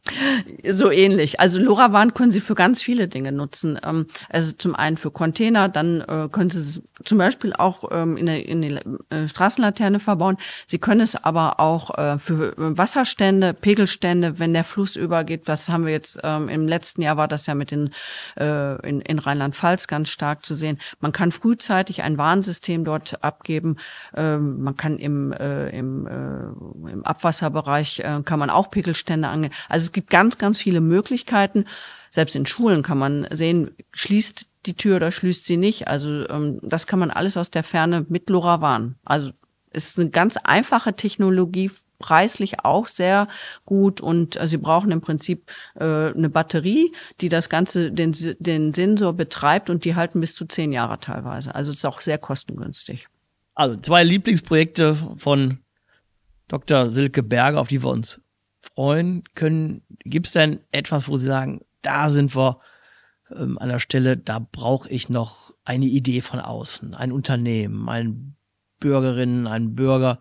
So 0.67 0.91
ähnlich. 0.91 1.39
Also 1.39 1.59
LoRaWAN 1.59 2.13
können 2.13 2.31
Sie 2.31 2.41
für 2.41 2.55
ganz 2.55 2.81
viele 2.81 3.07
Dinge 3.07 3.31
nutzen. 3.31 3.79
Ähm, 3.83 4.07
also 4.29 4.51
zum 4.53 4.75
einen 4.75 4.97
für 4.97 5.11
Container, 5.11 5.69
dann 5.69 6.01
äh, 6.01 6.29
können 6.31 6.49
Sie 6.49 6.59
es 6.59 6.81
zum 7.05 7.17
Beispiel 7.17 7.53
auch 7.53 7.89
ähm, 7.91 8.17
in 8.17 8.25
der, 8.61 8.81
äh, 9.09 9.27
Straßenlaterne 9.27 9.99
verbauen. 9.99 10.37
Sie 10.67 10.79
können 10.79 11.01
es 11.01 11.15
aber 11.15 11.59
auch 11.59 11.97
äh, 11.97 12.17
für 12.17 12.53
Wasserstände, 12.57 13.53
Pegelstände, 13.53 14.39
wenn 14.39 14.53
der 14.53 14.63
Fluss 14.63 14.95
übergeht. 14.95 15.47
Das 15.47 15.69
haben 15.69 15.85
wir 15.85 15.93
jetzt 15.93 16.19
ähm, 16.23 16.49
im 16.49 16.67
letzten 16.67 17.01
Jahr 17.01 17.17
war 17.17 17.27
das 17.27 17.45
ja 17.45 17.55
mit 17.55 17.71
den 17.71 17.91
in, 18.37 19.01
in 19.01 19.19
Rheinland-Pfalz 19.19 19.87
ganz 19.87 20.09
stark 20.09 20.45
zu 20.45 20.55
sehen. 20.55 20.77
Man 20.99 21.11
kann 21.11 21.31
frühzeitig 21.31 22.03
ein 22.03 22.17
Warnsystem 22.17 22.85
dort 22.85 23.23
abgeben. 23.23 23.77
Man 24.13 24.75
kann 24.77 24.97
im, 24.97 25.31
im, 25.33 26.07
im 26.07 27.03
Abwasserbereich 27.03 28.03
kann 28.25 28.39
man 28.39 28.49
auch 28.49 28.67
Pegelstände 28.71 29.27
angehen. 29.27 29.53
Also 29.67 29.85
es 29.85 29.91
gibt 29.91 30.09
ganz, 30.09 30.37
ganz 30.37 30.59
viele 30.59 30.81
Möglichkeiten. 30.81 31.65
Selbst 32.11 32.35
in 32.35 32.45
Schulen 32.45 32.81
kann 32.81 32.97
man 32.97 33.27
sehen, 33.31 33.71
schließt 33.93 34.47
die 34.65 34.73
Tür 34.73 34.97
oder 34.97 35.11
schließt 35.11 35.45
sie 35.45 35.57
nicht. 35.57 35.87
Also 35.87 36.27
ähm, 36.29 36.59
das 36.63 36.87
kann 36.87 36.99
man 36.99 37.11
alles 37.11 37.37
aus 37.37 37.51
der 37.51 37.63
Ferne 37.63 38.05
mit 38.09 38.29
LoRaWAN. 38.29 38.95
Also 39.05 39.31
ist 39.71 39.99
eine 39.99 40.09
ganz 40.09 40.37
einfache 40.37 40.95
Technologie, 40.95 41.71
preislich 41.99 42.63
auch 42.63 42.87
sehr 42.87 43.27
gut 43.65 44.01
und 44.01 44.39
äh, 44.39 44.47
sie 44.47 44.57
brauchen 44.57 44.89
im 44.91 45.01
Prinzip 45.01 45.51
äh, 45.75 45.83
eine 45.83 46.29
Batterie, 46.29 46.93
die 47.21 47.29
das 47.29 47.49
Ganze, 47.49 47.91
den, 47.91 48.15
den 48.39 48.73
Sensor 48.73 49.13
betreibt 49.13 49.69
und 49.69 49.83
die 49.85 49.95
halten 49.95 50.21
bis 50.21 50.33
zu 50.33 50.45
zehn 50.45 50.71
Jahre 50.71 50.99
teilweise. 50.99 51.53
Also 51.53 51.71
es 51.71 51.77
ist 51.77 51.85
auch 51.85 52.01
sehr 52.01 52.17
kostengünstig. 52.17 53.07
Also 53.53 53.75
zwei 53.77 54.03
Lieblingsprojekte 54.03 54.95
von 55.17 55.59
Dr. 56.47 56.87
Silke 56.87 57.21
Berger, 57.21 57.59
auf 57.59 57.67
die 57.67 57.83
wir 57.83 57.89
uns 57.89 58.21
freuen 58.79 59.25
können. 59.35 59.81
Gibt 60.05 60.27
es 60.27 60.31
denn 60.31 60.61
etwas, 60.71 61.09
wo 61.09 61.17
Sie 61.17 61.25
sagen, 61.25 61.65
da 61.81 62.09
sind 62.09 62.33
wir 62.33 62.61
ähm, 63.29 63.57
an 63.57 63.67
der 63.67 63.79
Stelle, 63.79 64.15
da 64.15 64.39
brauche 64.39 64.87
ich 64.89 65.09
noch 65.09 65.53
eine 65.65 65.83
Idee 65.83 66.21
von 66.21 66.39
außen, 66.39 66.93
ein 66.93 67.11
Unternehmen, 67.11 67.89
ein 67.89 68.37
Bürgerinnen, 68.79 69.47
ein 69.47 69.75
Bürger, 69.75 70.19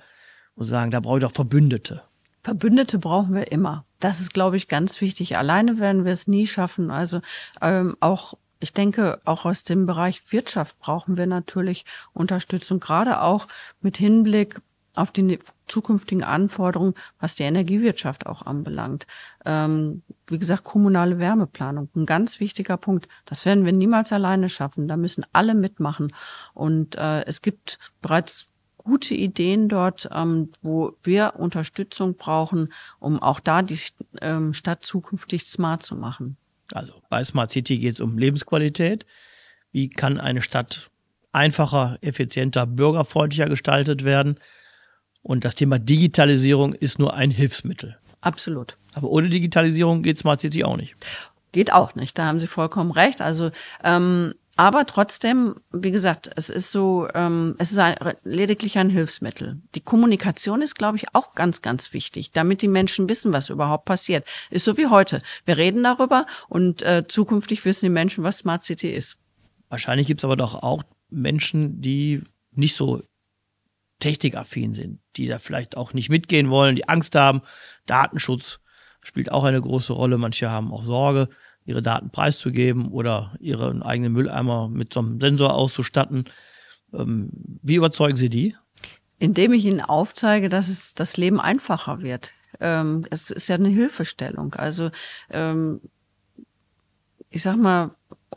wo 0.56 0.64
Sie 0.64 0.70
sagen, 0.70 0.90
da 0.90 0.98
brauche 0.98 1.18
ich 1.18 1.22
doch 1.22 1.30
Verbündete. 1.30 2.02
Verbündete 2.42 2.98
brauchen 2.98 3.32
wir 3.32 3.52
immer. 3.52 3.84
Das 4.00 4.18
ist, 4.18 4.34
glaube 4.34 4.56
ich, 4.56 4.66
ganz 4.66 5.00
wichtig. 5.00 5.36
Alleine 5.36 5.78
werden 5.78 6.04
wir 6.04 6.10
es 6.10 6.26
nie 6.26 6.48
schaffen. 6.48 6.90
Also 6.90 7.20
ähm, 7.62 7.96
auch 8.00 8.34
ich 8.60 8.72
denke, 8.72 9.20
auch 9.24 9.44
aus 9.44 9.62
dem 9.62 9.86
Bereich 9.86 10.20
Wirtschaft 10.32 10.80
brauchen 10.80 11.16
wir 11.16 11.26
natürlich 11.26 11.84
Unterstützung, 12.12 12.80
gerade 12.80 13.20
auch 13.20 13.46
mit 13.80 13.98
Hinblick 13.98 14.60
auf 14.98 15.12
die 15.12 15.38
zukünftigen 15.66 16.24
Anforderungen, 16.24 16.94
was 17.20 17.34
die 17.34 17.44
Energiewirtschaft 17.44 18.26
auch 18.26 18.42
anbelangt. 18.42 19.06
Ähm, 19.44 20.02
wie 20.26 20.38
gesagt, 20.38 20.64
kommunale 20.64 21.18
Wärmeplanung, 21.18 21.88
ein 21.94 22.06
ganz 22.06 22.40
wichtiger 22.40 22.76
Punkt. 22.76 23.08
Das 23.24 23.44
werden 23.44 23.64
wir 23.64 23.72
niemals 23.72 24.12
alleine 24.12 24.48
schaffen. 24.48 24.88
Da 24.88 24.96
müssen 24.96 25.24
alle 25.32 25.54
mitmachen. 25.54 26.12
Und 26.54 26.96
äh, 26.96 27.24
es 27.24 27.42
gibt 27.42 27.78
bereits 28.02 28.48
gute 28.78 29.14
Ideen 29.14 29.68
dort, 29.68 30.08
ähm, 30.12 30.50
wo 30.62 30.96
wir 31.02 31.34
Unterstützung 31.36 32.16
brauchen, 32.16 32.72
um 32.98 33.22
auch 33.22 33.40
da 33.40 33.62
die 33.62 33.78
ähm, 34.20 34.54
Stadt 34.54 34.84
zukünftig 34.84 35.44
smart 35.46 35.82
zu 35.82 35.94
machen. 35.94 36.36
Also 36.72 36.94
bei 37.08 37.22
Smart 37.22 37.50
City 37.50 37.78
geht 37.78 37.94
es 37.94 38.00
um 38.00 38.18
Lebensqualität. 38.18 39.06
Wie 39.72 39.88
kann 39.88 40.18
eine 40.18 40.42
Stadt 40.42 40.90
einfacher, 41.32 41.98
effizienter, 42.00 42.66
bürgerfreundlicher 42.66 43.48
gestaltet 43.48 44.04
werden? 44.04 44.38
Und 45.22 45.44
das 45.44 45.54
Thema 45.54 45.78
Digitalisierung 45.78 46.72
ist 46.72 46.98
nur 46.98 47.14
ein 47.14 47.30
Hilfsmittel. 47.30 47.96
Absolut. 48.20 48.76
Aber 48.94 49.10
ohne 49.10 49.28
Digitalisierung 49.28 50.02
geht 50.02 50.18
Smart 50.18 50.40
City 50.40 50.64
auch 50.64 50.76
nicht. 50.76 50.94
Geht 51.52 51.72
auch 51.72 51.94
nicht, 51.94 52.18
da 52.18 52.26
haben 52.26 52.40
Sie 52.40 52.46
vollkommen 52.46 52.90
recht. 52.90 53.20
Also 53.20 53.50
ähm, 53.82 54.34
aber 54.58 54.86
trotzdem, 54.86 55.54
wie 55.70 55.92
gesagt, 55.92 56.28
es 56.34 56.50
ist 56.50 56.72
so, 56.72 57.06
ähm, 57.14 57.54
es 57.58 57.70
ist 57.70 57.78
ein, 57.78 57.94
lediglich 58.24 58.76
ein 58.76 58.90
Hilfsmittel. 58.90 59.62
Die 59.76 59.80
Kommunikation 59.80 60.62
ist, 60.62 60.74
glaube 60.74 60.96
ich, 60.96 61.14
auch 61.14 61.34
ganz, 61.34 61.62
ganz 61.62 61.92
wichtig, 61.92 62.32
damit 62.32 62.60
die 62.60 62.66
Menschen 62.66 63.08
wissen, 63.08 63.32
was 63.32 63.50
überhaupt 63.50 63.84
passiert. 63.84 64.26
Ist 64.50 64.64
so 64.64 64.76
wie 64.76 64.88
heute. 64.88 65.22
Wir 65.44 65.58
reden 65.58 65.84
darüber 65.84 66.26
und 66.48 66.82
äh, 66.82 67.04
zukünftig 67.06 67.64
wissen 67.64 67.86
die 67.86 67.90
Menschen, 67.90 68.24
was 68.24 68.38
Smart 68.38 68.64
City 68.64 68.90
ist. 68.90 69.16
Wahrscheinlich 69.68 70.08
gibt 70.08 70.18
es 70.20 70.24
aber 70.24 70.34
doch 70.34 70.60
auch 70.60 70.82
Menschen, 71.08 71.80
die 71.80 72.24
nicht 72.50 72.74
so 72.74 73.04
technikaffin 73.98 74.74
sind, 74.74 75.00
die 75.16 75.26
da 75.26 75.38
vielleicht 75.38 75.76
auch 75.76 75.92
nicht 75.92 76.08
mitgehen 76.08 76.50
wollen, 76.50 76.76
die 76.76 76.88
Angst 76.88 77.14
haben. 77.14 77.42
Datenschutz 77.86 78.60
spielt 79.02 79.32
auch 79.32 79.44
eine 79.44 79.60
große 79.60 79.92
Rolle. 79.92 80.18
Manche 80.18 80.50
haben 80.50 80.72
auch 80.72 80.84
Sorge, 80.84 81.28
ihre 81.64 81.82
Daten 81.82 82.10
preiszugeben 82.10 82.88
oder 82.88 83.34
ihren 83.40 83.82
eigenen 83.82 84.12
Mülleimer 84.12 84.68
mit 84.68 84.92
so 84.92 85.00
einem 85.00 85.20
Sensor 85.20 85.54
auszustatten. 85.54 86.24
Ähm, 86.92 87.30
wie 87.62 87.76
überzeugen 87.76 88.16
Sie 88.16 88.28
die? 88.28 88.56
Indem 89.18 89.52
ich 89.52 89.64
ihnen 89.64 89.80
aufzeige, 89.80 90.48
dass 90.48 90.68
es 90.68 90.94
das 90.94 91.16
Leben 91.16 91.40
einfacher 91.40 92.00
wird. 92.00 92.32
Ähm, 92.60 93.04
es 93.10 93.30
ist 93.30 93.48
ja 93.48 93.56
eine 93.56 93.68
Hilfestellung. 93.68 94.54
Also 94.54 94.90
ähm, 95.30 95.80
ich 97.30 97.42
sag 97.42 97.56
mal, 97.56 97.90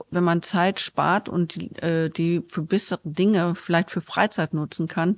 wenn 0.09 0.23
man 0.23 0.41
Zeit 0.41 0.79
spart 0.79 1.29
und 1.29 1.55
die, 1.55 1.75
äh, 1.77 2.09
die 2.09 2.43
für 2.49 2.61
bessere 2.61 3.01
Dinge, 3.03 3.55
vielleicht 3.55 3.91
für 3.91 4.01
Freizeit 4.01 4.53
nutzen 4.53 4.87
kann, 4.87 5.17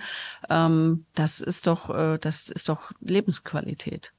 ähm, 0.49 1.05
das 1.15 1.41
ist 1.41 1.67
doch, 1.67 1.89
äh, 1.89 2.17
das 2.17 2.49
ist 2.49 2.69
doch 2.69 2.91
Lebensqualität. 3.01 4.11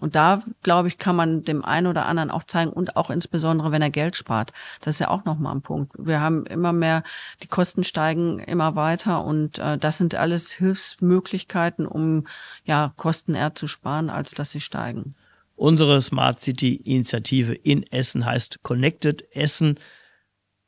Und 0.00 0.14
da, 0.14 0.42
glaube 0.62 0.88
ich, 0.88 0.96
kann 0.96 1.14
man 1.14 1.44
dem 1.44 1.62
einen 1.64 1.86
oder 1.86 2.06
anderen 2.06 2.30
auch 2.30 2.44
zeigen 2.44 2.72
und 2.72 2.96
auch 2.96 3.10
insbesondere, 3.10 3.70
wenn 3.70 3.82
er 3.82 3.90
Geld 3.90 4.16
spart. 4.16 4.52
Das 4.80 4.94
ist 4.94 4.98
ja 4.98 5.08
auch 5.08 5.24
nochmal 5.26 5.54
ein 5.54 5.62
Punkt. 5.62 5.92
Wir 5.98 6.20
haben 6.20 6.46
immer 6.46 6.72
mehr, 6.72 7.02
die 7.42 7.48
Kosten 7.48 7.84
steigen 7.84 8.38
immer 8.38 8.76
weiter 8.76 9.24
und 9.24 9.58
äh, 9.58 9.76
das 9.76 9.98
sind 9.98 10.14
alles 10.14 10.52
Hilfsmöglichkeiten, 10.52 11.86
um 11.86 12.26
ja 12.64 12.92
Kosten 12.96 13.34
eher 13.34 13.54
zu 13.54 13.68
sparen, 13.68 14.08
als 14.08 14.30
dass 14.30 14.50
sie 14.50 14.60
steigen. 14.60 15.14
Unsere 15.60 16.00
Smart 16.00 16.40
City 16.40 16.76
Initiative 16.76 17.52
in 17.52 17.82
Essen 17.92 18.24
heißt 18.24 18.62
Connected 18.62 19.24
Essen. 19.36 19.78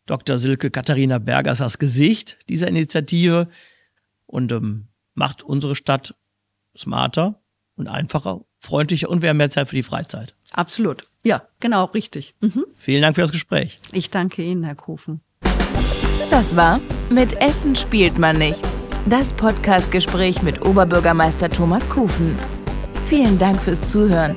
Dr. 0.05 0.37
Silke 0.37 0.71
Katharina 0.71 1.19
Berger 1.19 1.53
ist 1.53 1.63
das 1.63 1.79
Gesicht 1.79 2.37
dieser 2.51 2.69
Initiative 2.69 3.49
und 4.27 4.53
ähm, 4.53 4.89
macht 5.15 5.45
unsere 5.45 5.77
Stadt 5.77 6.15
smarter 6.77 7.41
und 7.75 7.89
einfacher, 7.89 8.43
freundlicher 8.59 9.09
und 9.09 9.23
wir 9.23 9.31
haben 9.31 9.39
mehr 9.39 9.49
Zeit 9.49 9.69
für 9.69 9.77
die 9.77 9.83
Freizeit. 9.83 10.35
Absolut. 10.51 11.05
Ja, 11.25 11.41
genau, 11.59 11.87
richtig. 11.87 12.35
Mhm. 12.43 12.67
Vielen 12.77 13.01
Dank 13.01 13.15
für 13.15 13.23
das 13.23 13.33
Gespräch. 13.33 13.79
Ich 13.93 14.11
danke 14.11 14.43
Ihnen, 14.43 14.63
Herr 14.63 14.75
Kufen. 14.75 15.23
Das 16.31 16.55
war 16.55 16.83
Mit 17.09 17.41
Essen 17.41 17.77
spielt 17.77 18.19
man 18.19 18.37
nicht. 18.37 18.61
Das 19.07 19.33
Podcastgespräch 19.33 20.43
mit 20.43 20.67
Oberbürgermeister 20.67 21.49
Thomas 21.49 21.89
Kufen. 21.89 22.37
Vielen 23.07 23.39
Dank 23.39 23.63
fürs 23.63 23.91
Zuhören 23.91 24.37